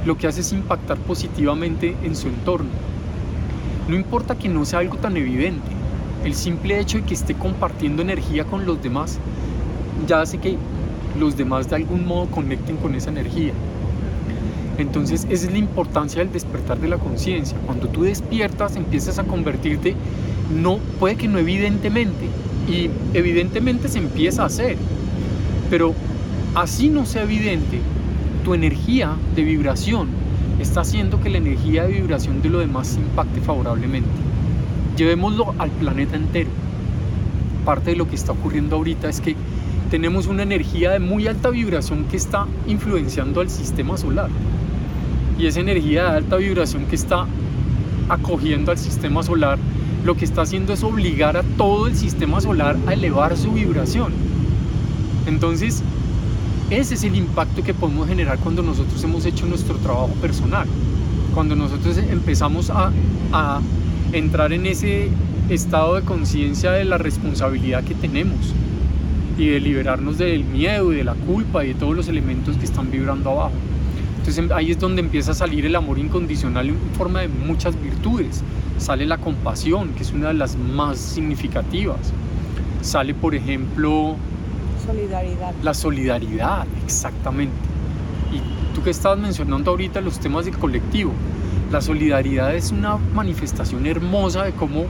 lo 0.05 0.17
que 0.17 0.27
hace 0.27 0.41
es 0.41 0.53
impactar 0.53 0.99
positivamente 0.99 1.97
en 2.03 2.17
su 2.17 2.29
entorno. 2.29 2.71
No 3.89 3.97
importa 3.97 4.37
que 4.37 4.49
no 4.49 4.65
sea 4.65 4.79
algo 4.79 4.97
tan 4.97 5.17
evidente, 5.17 5.69
el 6.25 6.35
simple 6.35 6.79
hecho 6.79 6.99
de 6.99 7.05
que 7.05 7.15
esté 7.15 7.35
compartiendo 7.35 8.03
energía 8.03 8.45
con 8.45 8.67
los 8.67 8.83
demás 8.83 9.19
ya 10.07 10.21
hace 10.21 10.39
que 10.39 10.57
los 11.19 11.37
demás 11.37 11.69
de 11.69 11.77
algún 11.77 12.07
modo 12.07 12.27
conecten 12.27 12.77
con 12.77 12.95
esa 12.95 13.11
energía. 13.11 13.53
Entonces 14.79 15.27
esa 15.29 15.47
es 15.47 15.53
la 15.53 15.59
importancia 15.59 16.21
del 16.21 16.33
despertar 16.33 16.79
de 16.79 16.89
la 16.89 16.99
conciencia. 16.99 17.57
Cuando 17.67 17.89
tú 17.89 18.03
despiertas 18.03 18.77
empiezas 18.77 19.19
a 19.19 19.25
convertirte, 19.25 19.95
no, 20.51 20.79
puede 20.99 21.17
que 21.17 21.29
no 21.29 21.39
evidentemente, 21.39 22.27
y 22.69 22.91
evidentemente 23.15 23.89
se 23.89 23.99
empieza 23.99 24.43
a 24.43 24.47
hacer, 24.47 24.77
pero 25.69 25.95
así 26.55 26.89
no 26.89 27.07
sea 27.07 27.23
evidente, 27.23 27.81
tu 28.40 28.55
energía 28.55 29.16
de 29.35 29.42
vibración 29.42 30.09
está 30.61 30.81
haciendo 30.81 31.20
que 31.20 31.31
la 31.31 31.38
energía 31.38 31.85
de 31.85 31.92
vibración 31.92 32.42
de 32.42 32.50
lo 32.50 32.59
demás 32.59 32.96
impacte 32.96 33.40
favorablemente. 33.40 34.11
Llevémoslo 34.96 35.55
al 35.59 35.70
planeta 35.70 36.16
entero. 36.16 36.50
Parte 37.64 37.90
de 37.90 37.96
lo 37.96 38.09
que 38.09 38.16
está 38.16 38.33
ocurriendo 38.33 38.76
ahorita 38.76 39.09
es 39.09 39.20
que 39.20 39.37
tenemos 39.90 40.26
una 40.26 40.42
energía 40.42 40.90
de 40.90 40.98
muy 40.98 41.26
alta 41.26 41.50
vibración 41.50 42.05
que 42.05 42.16
está 42.16 42.46
influenciando 42.66 43.40
al 43.40 43.50
sistema 43.50 43.96
solar 43.96 44.31
y 45.40 45.46
esa 45.46 45.61
energía 45.61 46.05
de 46.05 46.16
alta 46.18 46.37
vibración 46.37 46.85
que 46.85 46.96
está 46.96 47.26
acogiendo 48.11 48.72
al 48.72 48.79
sistema 48.79 49.22
solar, 49.22 49.59
lo 50.05 50.14
que 50.14 50.26
está 50.26 50.42
haciendo 50.42 50.74
es 50.74 50.83
obligar 50.83 51.37
a 51.37 51.42
todo 51.57 51.87
el 51.87 51.96
sistema 51.96 52.40
solar 52.40 52.76
a 52.87 52.92
elevar 52.92 53.37
su 53.38 53.53
vibración. 53.53 54.12
Entonces, 55.26 55.83
ese 56.71 56.95
es 56.95 57.03
el 57.03 57.17
impacto 57.17 57.65
que 57.65 57.75
podemos 57.75 58.07
generar 58.07 58.39
cuando 58.39 58.63
nosotros 58.63 59.03
hemos 59.03 59.27
hecho 59.27 59.45
nuestro 59.45 59.75
trabajo 59.77 60.13
personal. 60.21 60.69
Cuando 61.35 61.57
nosotros 61.57 61.99
empezamos 61.99 62.71
a, 62.71 62.93
entrar 64.13 64.53
en 64.53 64.67
ese 64.67 65.09
estado 65.51 65.95
de 65.95 66.03
conciencia 66.03 66.73
de 66.73 66.85
la 66.85 66.99
responsabilidad 66.99 67.85
que 67.85 67.95
tenemos 67.95 68.55
y 69.39 69.47
de 69.47 69.61
liberarnos 69.61 70.19
del 70.19 70.45
miedo 70.45 70.93
y 70.93 70.97
de 70.97 71.05
la 71.05 71.15
culpa 71.15 71.65
y 71.65 71.69
de 71.69 71.75
todos 71.75 71.95
los 71.95 72.09
elementos 72.09 72.57
que 72.57 72.65
están 72.65 72.91
vibrando 72.91 73.31
abajo. 73.31 73.53
Entonces 74.19 74.51
ahí 74.51 74.73
es 74.73 74.81
donde 74.81 75.01
empieza 75.01 75.31
a 75.31 75.35
salir 75.35 75.65
el 75.65 75.77
amor 75.77 76.01
incondicional 76.01 76.71
en 76.71 76.77
forma 76.99 77.21
de 77.21 77.29
muchas 77.29 77.81
virtudes. 77.81 78.43
Sale 78.79 79.07
la 79.07 79.19
compasión, 79.19 79.91
que 79.91 80.03
es 80.03 80.13
una 80.13 80.29
de 80.29 80.35
las 80.35 80.57
más 80.57 80.99
significativas. 80.99 82.13
Sale, 82.83 83.15
por 83.15 83.37
ejemplo, 83.37 84.17
solidaridad. 84.90 85.55
La 85.62 85.74
solidaridad, 85.74 86.66
exactamente. 86.85 87.57
Y 88.33 88.74
tú 88.74 88.83
que 88.83 88.90
estabas 88.90 89.18
mencionando 89.18 89.70
ahorita 89.70 90.00
los 90.00 90.18
temas 90.18 90.44
del 90.44 90.57
colectivo, 90.59 91.12
la 91.70 91.81
solidaridad 91.81 92.55
es 92.55 92.72
una 92.72 92.96
manifestación 92.96 93.87
hermosa 93.87 94.44
de 94.44 94.53
cómo 94.53 94.87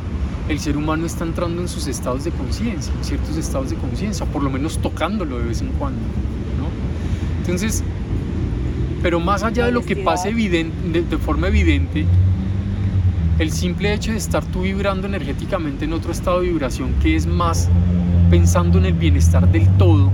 el 0.48 0.58
ser 0.58 0.76
humano 0.76 1.06
está 1.06 1.24
entrando 1.24 1.60
en 1.62 1.68
sus 1.68 1.86
estados 1.86 2.24
de 2.24 2.30
conciencia, 2.30 2.92
en 2.96 3.04
ciertos 3.04 3.36
estados 3.36 3.70
de 3.70 3.76
conciencia, 3.76 4.26
por 4.26 4.42
lo 4.42 4.50
menos 4.50 4.78
tocándolo 4.78 5.38
de 5.38 5.44
vez 5.44 5.60
en 5.60 5.68
cuando. 5.72 6.00
¿no? 6.58 6.66
Entonces, 7.40 7.84
pero 9.02 9.20
más 9.20 9.42
allá 9.42 9.66
de 9.66 9.72
lo 9.72 9.82
que 9.82 9.96
pase 9.96 10.30
evidente, 10.30 11.02
de, 11.02 11.18
forma 11.18 11.48
evidente, 11.48 12.06
el 13.38 13.52
simple 13.52 13.94
hecho 13.94 14.12
de 14.12 14.18
estar 14.18 14.44
tú 14.44 14.62
vibrando 14.62 15.06
energéticamente 15.06 15.84
en 15.84 15.92
otro 15.92 16.12
estado 16.12 16.40
de 16.40 16.48
vibración 16.48 16.94
que 17.02 17.16
es 17.16 17.26
más 17.26 17.68
pensando 18.30 18.78
en 18.78 18.86
el 18.86 18.94
bienestar 18.94 19.50
del 19.50 19.66
todo 19.76 20.10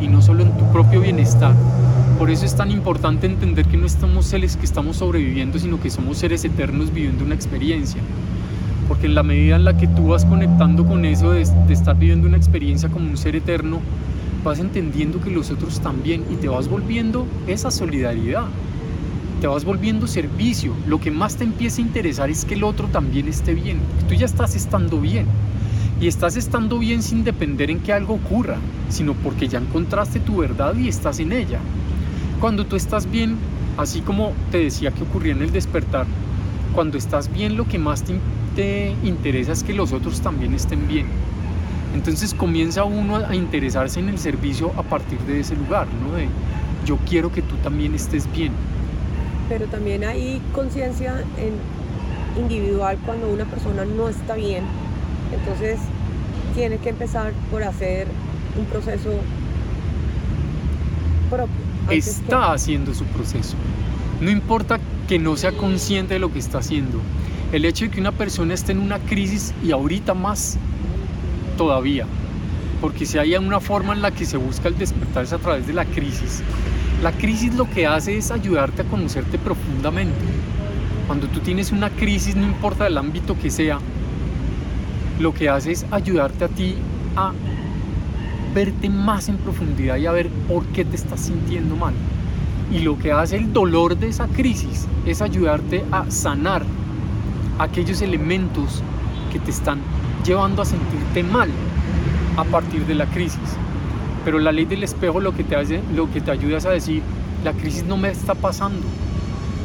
y 0.00 0.08
no 0.08 0.22
solo 0.22 0.42
en 0.42 0.56
tu 0.56 0.64
propio 0.72 1.02
bienestar. 1.02 1.54
Por 2.18 2.30
eso 2.30 2.46
es 2.46 2.56
tan 2.56 2.70
importante 2.70 3.26
entender 3.26 3.66
que 3.66 3.76
no 3.76 3.86
estamos 3.86 4.26
seres 4.26 4.56
que 4.56 4.64
estamos 4.64 4.96
sobreviviendo, 4.96 5.58
sino 5.58 5.78
que 5.78 5.90
somos 5.90 6.16
seres 6.16 6.44
eternos 6.44 6.92
viviendo 6.92 7.24
una 7.24 7.34
experiencia. 7.34 8.00
Porque 8.88 9.06
en 9.06 9.14
la 9.14 9.22
medida 9.22 9.56
en 9.56 9.64
la 9.64 9.76
que 9.76 9.86
tú 9.86 10.08
vas 10.08 10.24
conectando 10.24 10.86
con 10.86 11.04
eso 11.04 11.32
de, 11.32 11.42
estar 11.42 11.96
viviendo 11.96 12.26
una 12.26 12.38
experiencia 12.38 12.88
como 12.88 13.08
un 13.08 13.18
ser 13.18 13.36
eterno, 13.36 13.80
vas 14.42 14.58
entendiendo 14.58 15.20
que 15.20 15.30
los 15.30 15.50
otros 15.50 15.80
también 15.80 16.24
y 16.30 16.36
te 16.36 16.48
vas 16.48 16.68
volviendo 16.68 17.26
esa 17.46 17.70
solidaridad, 17.70 18.46
te 19.42 19.46
vas 19.46 19.66
volviendo 19.66 20.06
servicio. 20.06 20.72
Lo 20.86 21.00
que 21.00 21.10
más 21.10 21.36
te 21.36 21.44
empieza 21.44 21.82
a 21.82 21.84
interesar 21.84 22.30
es 22.30 22.46
que 22.46 22.54
el 22.54 22.64
otro 22.64 22.88
también 22.88 23.28
esté 23.28 23.52
bien, 23.54 23.78
tú 24.08 24.14
ya 24.14 24.24
estás 24.24 24.56
estando 24.56 24.98
bien. 25.00 25.26
Y 26.00 26.06
estás 26.06 26.36
estando 26.36 26.78
bien 26.78 27.02
sin 27.02 27.24
depender 27.24 27.70
en 27.70 27.80
que 27.80 27.92
algo 27.92 28.14
ocurra, 28.14 28.56
sino 28.88 29.14
porque 29.14 29.48
ya 29.48 29.58
encontraste 29.58 30.20
tu 30.20 30.36
verdad 30.36 30.76
y 30.76 30.88
estás 30.88 31.18
en 31.18 31.32
ella. 31.32 31.58
Cuando 32.40 32.66
tú 32.66 32.76
estás 32.76 33.10
bien, 33.10 33.36
así 33.76 34.00
como 34.00 34.32
te 34.50 34.58
decía 34.58 34.92
que 34.92 35.02
ocurría 35.02 35.32
en 35.32 35.42
el 35.42 35.50
despertar, 35.50 36.06
cuando 36.74 36.98
estás 36.98 37.32
bien 37.32 37.56
lo 37.56 37.66
que 37.66 37.78
más 37.78 38.04
te, 38.04 38.20
te 38.54 38.94
interesa 39.02 39.52
es 39.52 39.64
que 39.64 39.74
los 39.74 39.92
otros 39.92 40.20
también 40.20 40.54
estén 40.54 40.86
bien 40.86 41.06
entonces 41.94 42.34
comienza 42.34 42.84
uno 42.84 43.16
a 43.16 43.34
interesarse 43.34 44.00
en 44.00 44.08
el 44.08 44.18
servicio 44.18 44.72
a 44.76 44.82
partir 44.82 45.18
de 45.20 45.40
ese 45.40 45.56
lugar, 45.56 45.86
¿no? 46.02 46.16
De 46.16 46.28
yo 46.84 46.98
quiero 47.08 47.32
que 47.32 47.42
tú 47.42 47.56
también 47.56 47.94
estés 47.94 48.30
bien. 48.32 48.52
Pero 49.48 49.66
también 49.66 50.04
hay 50.04 50.40
conciencia 50.52 51.24
individual 52.38 52.98
cuando 53.04 53.28
una 53.28 53.44
persona 53.46 53.84
no 53.84 54.08
está 54.08 54.34
bien. 54.34 54.64
Entonces 55.32 55.78
tiene 56.54 56.78
que 56.78 56.90
empezar 56.90 57.32
por 57.50 57.62
hacer 57.62 58.06
un 58.58 58.64
proceso 58.66 59.10
propio. 61.30 61.54
Está 61.90 62.52
haciendo 62.52 62.94
su 62.94 63.04
proceso. 63.04 63.56
No 64.20 64.30
importa 64.30 64.78
que 65.06 65.18
no 65.18 65.36
sea 65.36 65.52
consciente 65.52 66.14
de 66.14 66.20
lo 66.20 66.32
que 66.32 66.38
está 66.38 66.58
haciendo. 66.58 67.00
El 67.52 67.64
hecho 67.64 67.86
de 67.86 67.90
que 67.90 68.00
una 68.00 68.12
persona 68.12 68.54
esté 68.54 68.72
en 68.72 68.80
una 68.80 68.98
crisis 68.98 69.54
y 69.64 69.70
ahorita 69.70 70.12
más 70.12 70.58
todavía, 71.56 72.06
porque 72.80 73.06
si 73.06 73.18
hay 73.18 73.34
una 73.36 73.60
forma 73.60 73.94
en 73.94 74.02
la 74.02 74.10
que 74.10 74.26
se 74.26 74.36
busca 74.36 74.68
el 74.68 74.76
despertar 74.76 75.24
es 75.24 75.32
a 75.32 75.38
través 75.38 75.66
de 75.66 75.72
la 75.72 75.84
crisis. 75.84 76.42
La 77.02 77.12
crisis 77.12 77.54
lo 77.54 77.70
que 77.70 77.86
hace 77.86 78.18
es 78.18 78.30
ayudarte 78.30 78.82
a 78.82 78.84
conocerte 78.84 79.38
profundamente. 79.38 80.18
Cuando 81.06 81.26
tú 81.28 81.40
tienes 81.40 81.72
una 81.72 81.90
crisis, 81.90 82.36
no 82.36 82.44
importa 82.44 82.86
el 82.86 82.98
ámbito 82.98 83.38
que 83.38 83.50
sea, 83.50 83.78
lo 85.18 85.34
que 85.34 85.48
hace 85.48 85.72
es 85.72 85.86
ayudarte 85.90 86.44
a 86.44 86.48
ti 86.48 86.76
a 87.16 87.32
verte 88.54 88.88
más 88.88 89.28
en 89.28 89.36
profundidad 89.36 89.96
y 89.96 90.06
a 90.06 90.12
ver 90.12 90.28
por 90.48 90.64
qué 90.66 90.84
te 90.84 90.96
estás 90.96 91.20
sintiendo 91.20 91.76
mal. 91.76 91.94
Y 92.70 92.80
lo 92.80 92.98
que 92.98 93.12
hace 93.12 93.36
el 93.36 93.52
dolor 93.52 93.96
de 93.96 94.08
esa 94.08 94.26
crisis 94.28 94.86
es 95.06 95.22
ayudarte 95.22 95.84
a 95.90 96.10
sanar 96.10 96.64
aquellos 97.58 98.02
elementos 98.02 98.82
que 99.32 99.38
te 99.38 99.50
están 99.50 99.80
llevando 100.24 100.62
a 100.62 100.64
sentirte 100.64 101.22
mal 101.22 101.50
a 102.36 102.44
partir 102.44 102.86
de 102.86 102.94
la 102.94 103.06
crisis. 103.06 103.56
Pero 104.24 104.38
la 104.38 104.52
ley 104.52 104.66
del 104.66 104.84
espejo 104.84 105.20
lo 105.20 105.34
que 105.34 105.44
te 105.44 105.56
hace, 105.56 105.80
lo 105.94 106.10
que 106.10 106.20
te 106.20 106.30
ayuda 106.30 106.58
es 106.58 106.66
a 106.66 106.70
decir, 106.70 107.02
la 107.44 107.52
crisis 107.52 107.84
no 107.84 107.96
me 107.96 108.10
está 108.10 108.34
pasando, 108.34 108.86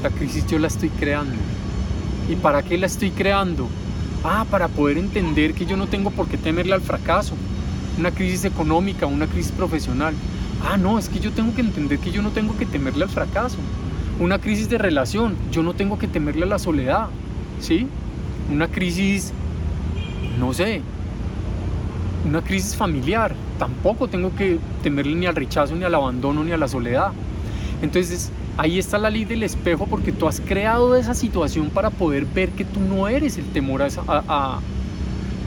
la 0.01 0.09
crisis 0.09 0.47
yo 0.47 0.57
la 0.59 0.67
estoy 0.67 0.89
creando. 0.89 1.35
¿Y 2.29 2.35
para 2.35 2.63
qué 2.63 2.77
la 2.77 2.85
estoy 2.85 3.11
creando? 3.11 3.67
Ah, 4.23 4.45
para 4.49 4.67
poder 4.67 4.97
entender 4.97 5.53
que 5.53 5.65
yo 5.65 5.75
no 5.75 5.87
tengo 5.87 6.11
por 6.11 6.27
qué 6.27 6.37
temerle 6.37 6.73
al 6.73 6.81
fracaso, 6.81 7.35
una 7.99 8.11
crisis 8.11 8.45
económica, 8.45 9.05
una 9.05 9.27
crisis 9.27 9.51
profesional. 9.51 10.13
Ah, 10.65 10.77
no, 10.77 10.97
es 10.97 11.09
que 11.09 11.19
yo 11.19 11.31
tengo 11.31 11.53
que 11.53 11.61
entender 11.61 11.99
que 11.99 12.11
yo 12.11 12.21
no 12.21 12.29
tengo 12.29 12.57
que 12.57 12.65
temerle 12.65 13.03
al 13.03 13.09
fracaso. 13.09 13.57
Una 14.19 14.39
crisis 14.39 14.69
de 14.69 14.77
relación, 14.77 15.35
yo 15.51 15.63
no 15.63 15.73
tengo 15.73 15.99
que 15.99 16.07
temerle 16.07 16.43
a 16.43 16.47
la 16.47 16.59
soledad, 16.59 17.07
¿sí? 17.59 17.87
Una 18.51 18.67
crisis 18.67 19.33
no 20.39 20.53
sé, 20.53 20.81
una 22.27 22.41
crisis 22.41 22.75
familiar, 22.75 23.35
tampoco 23.59 24.07
tengo 24.07 24.35
que 24.35 24.59
temerle 24.81 25.15
ni 25.15 25.25
al 25.25 25.35
rechazo, 25.35 25.75
ni 25.75 25.83
al 25.83 25.95
abandono, 25.95 26.43
ni 26.43 26.51
a 26.51 26.57
la 26.57 26.67
soledad. 26.67 27.11
Entonces, 27.81 28.31
ahí 28.57 28.79
está 28.79 28.97
la 28.97 29.09
ley 29.09 29.25
del 29.25 29.43
espejo 29.43 29.87
porque 29.87 30.11
tú 30.11 30.27
has 30.27 30.39
creado 30.39 30.95
esa 30.95 31.13
situación 31.13 31.69
para 31.69 31.89
poder 31.89 32.25
ver 32.25 32.49
que 32.49 32.65
tú 32.65 32.79
no 32.79 33.07
eres 33.07 33.37
el 33.37 33.45
temor 33.45 33.81
a, 33.81 34.59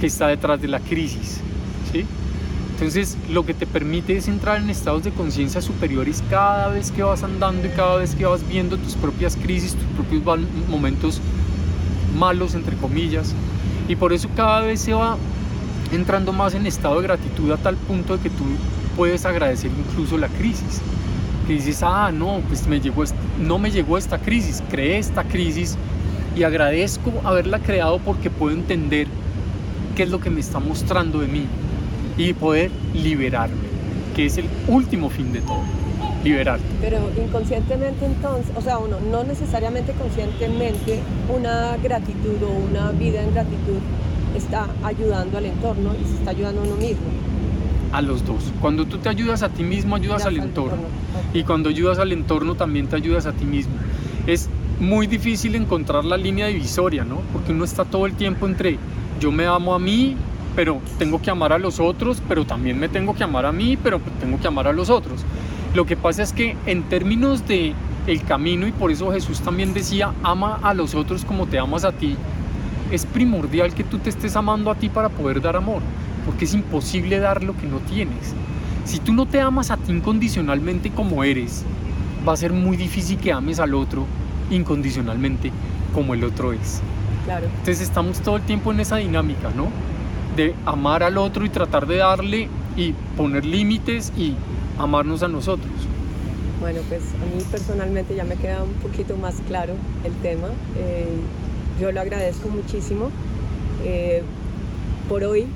que 0.01 0.07
está 0.07 0.29
detrás 0.29 0.61
de 0.61 0.69
la 0.69 0.81
crisis. 0.81 1.41
¿sí? 1.93 2.05
Entonces 2.73 3.17
lo 3.31 3.47
que 3.47 3.55
te 3.55 3.67
permite 3.67 4.17
es 4.17 4.29
entrar 4.29 4.61
en 4.61 4.69
estados 4.71 5.05
de 5.05 5.11
conciencia 5.11 5.63
superiores 5.63 6.23
cada 6.29 6.69
vez 6.69 6.91
que 6.91 7.03
vas 7.03 7.23
andando 7.23 7.67
y 7.67 7.71
cada 7.71 7.97
vez 7.97 8.15
que 8.15 8.27
vas 8.27 8.47
viendo 8.47 8.77
tus 8.77 8.95
propias 8.95 9.37
crisis, 9.37 9.75
tus 9.75 10.07
propios 10.07 10.23
momentos 10.69 11.21
malos, 12.19 12.55
entre 12.55 12.77
comillas. 12.77 13.35
Y 13.89 13.97
por 13.97 14.13
eso 14.13 14.29
cada 14.35 14.61
vez 14.63 14.81
se 14.81 14.93
va 14.93 15.17
entrando 15.93 16.33
más 16.33 16.55
en 16.55 16.67
estado 16.67 16.97
de 16.97 17.03
gratitud 17.03 17.51
a 17.53 17.57
tal 17.57 17.77
punto 17.77 18.17
de 18.17 18.23
que 18.25 18.31
tú 18.31 18.45
puedes 18.97 19.25
agradecer 19.25 19.71
incluso 19.71 20.19
la 20.19 20.29
crisis 20.29 20.81
que 21.47 21.55
dices, 21.55 21.83
ah, 21.83 22.11
no, 22.13 22.41
pues 22.49 22.67
me 22.67 22.81
llegó, 22.81 23.05
no 23.39 23.59
me 23.59 23.71
llegó 23.71 23.97
esta 23.97 24.19
crisis, 24.19 24.63
creé 24.69 24.99
esta 24.99 25.25
crisis 25.25 25.77
y 26.37 26.43
agradezco 26.43 27.13
haberla 27.25 27.59
creado 27.61 27.99
porque 27.99 28.31
puedo 28.31 28.55
entender 28.55 29.07
qué 29.95 30.03
es 30.03 30.11
lo 30.11 30.21
que 30.21 30.29
me 30.29 30.41
está 30.41 30.59
mostrando 30.59 31.21
de 31.21 31.29
mí 31.29 31.47
y 32.17 32.33
poder 32.33 32.71
liberarme, 32.95 33.57
que 34.15 34.27
es 34.27 34.39
el 34.39 34.47
último 34.69 35.09
fin 35.09 35.33
de 35.33 35.41
todo, 35.41 35.63
liberarte. 36.25 36.65
Pero 36.81 36.99
inconscientemente 37.17 38.05
entonces, 38.05 38.51
o 38.57 38.61
sea, 38.61 38.79
uno 38.79 38.99
no 39.11 39.23
necesariamente 39.23 39.93
conscientemente 39.93 40.99
una 41.35 41.77
gratitud 41.77 42.43
o 42.43 42.71
una 42.71 42.91
vida 42.91 43.23
en 43.23 43.33
gratitud 43.33 43.79
está 44.37 44.67
ayudando 44.83 45.39
al 45.39 45.47
entorno 45.47 45.93
y 45.95 46.07
se 46.07 46.15
está 46.17 46.31
ayudando 46.31 46.61
a 46.63 46.65
uno 46.65 46.77
mismo 46.77 47.07
a 47.97 48.03
los 48.03 48.27
dos. 48.27 48.53
Cuando 48.61 48.85
tú 48.85 48.99
te 48.99 49.09
ayudas 49.09 49.43
a 49.43 49.49
ti 49.49 49.63
mismo, 49.63 49.97
ayudas 49.97 50.27
al 50.27 50.37
entorno. 50.37 50.83
Y 51.33 51.45
cuando 51.45 51.71
ayudas 51.71 51.99
al 51.99 52.13
entorno, 52.13 52.55
también 52.55 52.89
te 52.89 52.97
ayudas 52.97 53.25
a 53.25 53.33
ti 53.33 53.47
mismo. 53.47 53.73
Es 54.27 54.51
muy 54.79 55.07
difícil 55.07 55.55
encontrar 55.55 56.05
la 56.05 56.19
línea 56.19 56.47
divisoria, 56.49 57.05
¿no? 57.05 57.23
Porque 57.33 57.53
uno 57.53 57.65
está 57.65 57.87
todo 57.87 58.05
el 58.05 58.13
tiempo 58.13 58.47
entre 58.47 58.79
yo 59.19 59.33
me 59.33 59.47
amo 59.47 59.75
a 59.75 59.79
mí, 59.79 60.15
pero 60.55 60.83
tengo 60.99 61.23
que 61.23 61.31
amar 61.31 61.55
a 61.55 61.59
los 61.59 61.81
otros, 61.81 62.23
pero 62.29 62.45
también 62.45 62.79
me 62.79 62.91
tengo 62.91 63.15
que 63.15 63.25
amar 63.25 63.47
a 63.47 63.53
mí, 63.53 63.79
pero 63.83 63.99
tengo 64.21 64.39
que 64.39 64.47
amar 64.47 64.69
a 64.69 64.75
los 64.75 64.91
otros. 64.91 65.25
Lo 65.75 65.87
que 65.87 65.97
pasa 65.97 66.23
es 66.23 66.35
que 66.35 66.55
en 66.67 66.83
términos 66.91 67.49
de 67.49 67.73
el 68.07 68.23
camino 68.25 68.67
y 68.67 68.73
por 68.73 68.91
eso 68.91 69.11
Jesús 69.11 69.41
también 69.41 69.73
decía, 69.73 70.13
ama 70.23 70.61
a 70.63 70.75
los 70.75 70.95
otros 70.95 71.25
como 71.25 71.47
te 71.47 71.59
amas 71.59 71.85
a 71.85 71.93
ti, 71.93 72.15
es 72.93 73.07
primordial 73.07 73.73
que 73.73 73.85
tú 73.85 73.99
te 73.99 74.11
estés 74.11 74.37
amando 74.37 74.71
a 74.71 74.75
ti 74.75 74.91
para 74.91 75.09
poder 75.09 75.41
dar 75.41 75.57
amor 75.57 75.81
porque 76.27 76.45
es 76.45 76.55
imposible 76.55 77.18
dar 77.20 77.43
lo 77.43 77.57
que 77.57 77.66
no 77.66 77.79
tienes. 77.79 78.35
Si 78.85 78.99
tú 78.99 79.12
no 79.12 79.27
te 79.27 79.41
amas 79.41 79.70
a 79.70 79.77
ti 79.77 79.93
incondicionalmente 79.93 80.91
como 80.91 81.24
eres, 81.24 81.64
va 82.27 82.33
a 82.33 82.37
ser 82.37 82.53
muy 82.53 82.77
difícil 82.77 83.16
que 83.18 83.33
ames 83.33 83.61
al 83.61 83.74
otro 83.74 84.05
incondicionalmente 84.51 85.51
como 85.95 86.14
el 86.14 86.24
otro 86.24 86.53
es. 86.53 86.81
Claro. 87.24 87.47
Entonces 87.47 87.81
estamos 87.81 88.20
todo 88.20 88.37
el 88.37 88.43
tiempo 88.43 88.72
en 88.72 88.81
esa 88.81 88.97
dinámica, 88.97 89.51
¿no? 89.57 89.68
De 90.37 90.55
amar 90.66 91.03
al 91.03 91.16
otro 91.18 91.45
y 91.45 91.49
tratar 91.49 91.87
de 91.87 91.97
darle 91.97 92.49
y 92.77 92.93
poner 93.16 93.45
límites 93.45 94.12
y 94.16 94.35
amarnos 94.79 95.22
a 95.22 95.29
nosotros. 95.29 95.72
Bueno, 96.61 96.81
pues 96.89 97.03
a 97.03 97.37
mí 97.37 97.43
personalmente 97.51 98.14
ya 98.14 98.24
me 98.24 98.37
queda 98.37 98.62
un 98.62 98.72
poquito 98.74 99.16
más 99.16 99.37
claro 99.49 99.74
el 100.05 100.12
tema. 100.14 100.49
Eh, 100.77 101.07
yo 101.81 101.93
lo 101.93 102.01
agradezco 102.01 102.49
muchísimo. 102.49 103.11
Eh, 103.85 104.22
por 105.09 105.22
hoy 105.24 105.47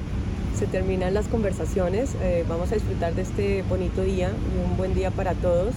se 0.58 0.66
terminan 0.66 1.14
las 1.14 1.28
conversaciones. 1.28 2.14
Eh, 2.22 2.44
vamos 2.48 2.70
a 2.72 2.74
disfrutar 2.74 3.14
de 3.14 3.22
este 3.22 3.62
bonito 3.68 4.02
día 4.02 4.28
y 4.28 4.70
un 4.70 4.76
buen 4.76 4.94
día 4.94 5.10
para 5.10 5.34
todos. 5.34 5.74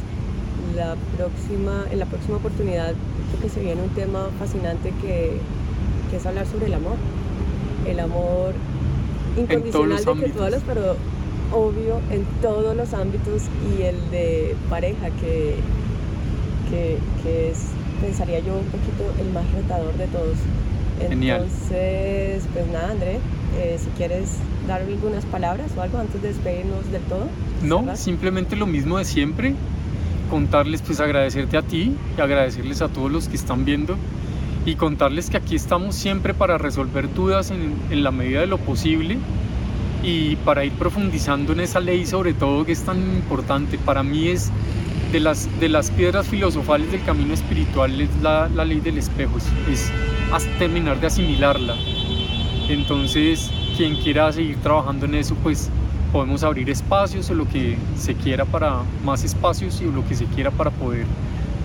La 0.75 0.95
próxima, 1.17 1.85
en 1.91 1.99
la 1.99 2.05
próxima 2.05 2.37
oportunidad 2.37 2.93
creo 3.29 3.41
que 3.41 3.49
se 3.49 3.61
viene 3.61 3.81
un 3.81 3.89
tema 3.89 4.29
fascinante 4.39 4.91
que, 5.01 5.37
que 6.09 6.17
es 6.17 6.25
hablar 6.25 6.45
sobre 6.47 6.67
el 6.67 6.73
amor. 6.73 6.95
El 7.87 7.99
amor 7.99 8.53
incondicional 9.37 10.03
de 10.03 10.13
que 10.13 10.29
todos 10.29 10.61
pero 10.65 10.95
obvio 11.51 11.99
en 12.11 12.23
todos 12.41 12.75
los 12.75 12.93
ámbitos 12.93 13.43
y 13.77 13.83
el 13.83 14.09
de 14.09 14.55
pareja 14.69 15.09
que, 15.21 15.55
que, 16.69 16.97
que 17.23 17.49
es, 17.51 17.59
pensaría 18.01 18.39
yo, 18.39 18.53
un 18.53 18.65
poquito 18.65 19.03
el 19.19 19.31
más 19.33 19.49
retador 19.51 19.93
de 19.97 20.07
todos. 20.07 20.37
Entonces, 20.99 22.43
pues 22.53 22.67
nada, 22.71 22.91
André, 22.91 23.19
eh, 23.57 23.77
si 23.79 23.89
quieres 23.97 24.37
dar 24.67 24.81
algunas 24.81 25.25
palabras 25.25 25.71
o 25.77 25.81
algo 25.81 25.97
antes 25.97 26.21
de 26.21 26.29
despedirnos 26.29 26.91
del 26.91 27.01
todo. 27.03 27.27
No, 27.61 27.95
simplemente 27.95 28.55
lo 28.55 28.65
mismo 28.65 28.97
de 28.97 29.05
siempre, 29.05 29.55
contarles, 30.29 30.81
pues 30.81 30.99
agradecerte 30.99 31.57
a 31.57 31.61
ti 31.61 31.95
y 32.17 32.21
agradecerles 32.21 32.81
a 32.81 32.89
todos 32.89 33.11
los 33.11 33.27
que 33.27 33.35
están 33.35 33.65
viendo 33.65 33.95
y 34.65 34.75
contarles 34.75 35.29
que 35.29 35.37
aquí 35.37 35.55
estamos 35.55 35.95
siempre 35.95 36.33
para 36.33 36.57
resolver 36.57 37.13
dudas 37.13 37.51
en, 37.51 37.73
en 37.89 38.03
la 38.03 38.11
medida 38.11 38.41
de 38.41 38.47
lo 38.47 38.57
posible 38.57 39.17
y 40.03 40.35
para 40.37 40.65
ir 40.65 40.73
profundizando 40.73 41.53
en 41.53 41.61
esa 41.61 41.79
ley 41.79 42.05
sobre 42.05 42.33
todo 42.33 42.65
que 42.65 42.71
es 42.71 42.83
tan 42.83 42.97
importante. 42.97 43.77
Para 43.77 44.03
mí 44.03 44.27
es 44.29 44.51
de 45.13 45.19
las, 45.19 45.47
de 45.59 45.69
las 45.69 45.91
piedras 45.91 46.27
filosofales 46.27 46.91
del 46.91 47.03
camino 47.03 47.35
espiritual 47.35 48.01
es 48.01 48.09
la, 48.21 48.49
la 48.49 48.65
ley 48.65 48.79
del 48.79 48.97
espejo, 48.97 49.37
es, 49.37 49.45
es 49.71 50.57
terminar 50.57 50.99
de 50.99 51.07
asimilarla. 51.07 51.75
Entonces, 52.67 53.51
quien 53.75 53.95
quiera 53.95 54.31
seguir 54.31 54.57
trabajando 54.57 55.05
en 55.05 55.15
eso, 55.15 55.35
pues 55.41 55.69
podemos 56.11 56.43
abrir 56.43 56.69
espacios 56.69 57.29
o 57.29 57.33
lo 57.33 57.47
que 57.47 57.77
se 57.97 58.13
quiera 58.13 58.45
para 58.45 58.81
más 59.03 59.23
espacios 59.23 59.81
y 59.81 59.85
lo 59.85 60.07
que 60.07 60.15
se 60.15 60.25
quiera 60.25 60.51
para 60.51 60.69
poder 60.69 61.05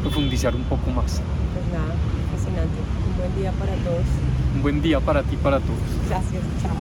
profundizar 0.02 0.54
un 0.54 0.62
poco 0.64 0.90
más. 0.90 1.20
Pues 1.52 1.66
nada, 1.72 1.94
fascinante. 2.34 2.78
Un 3.10 3.16
buen 3.18 3.36
día 3.36 3.52
para 3.52 3.72
todos. 3.84 4.06
Un 4.54 4.62
buen 4.62 4.82
día 4.82 5.00
para 5.00 5.22
ti 5.22 5.34
y 5.34 5.36
para 5.36 5.60
todos. 5.60 5.78
Gracias, 6.08 6.42
chao. 6.62 6.72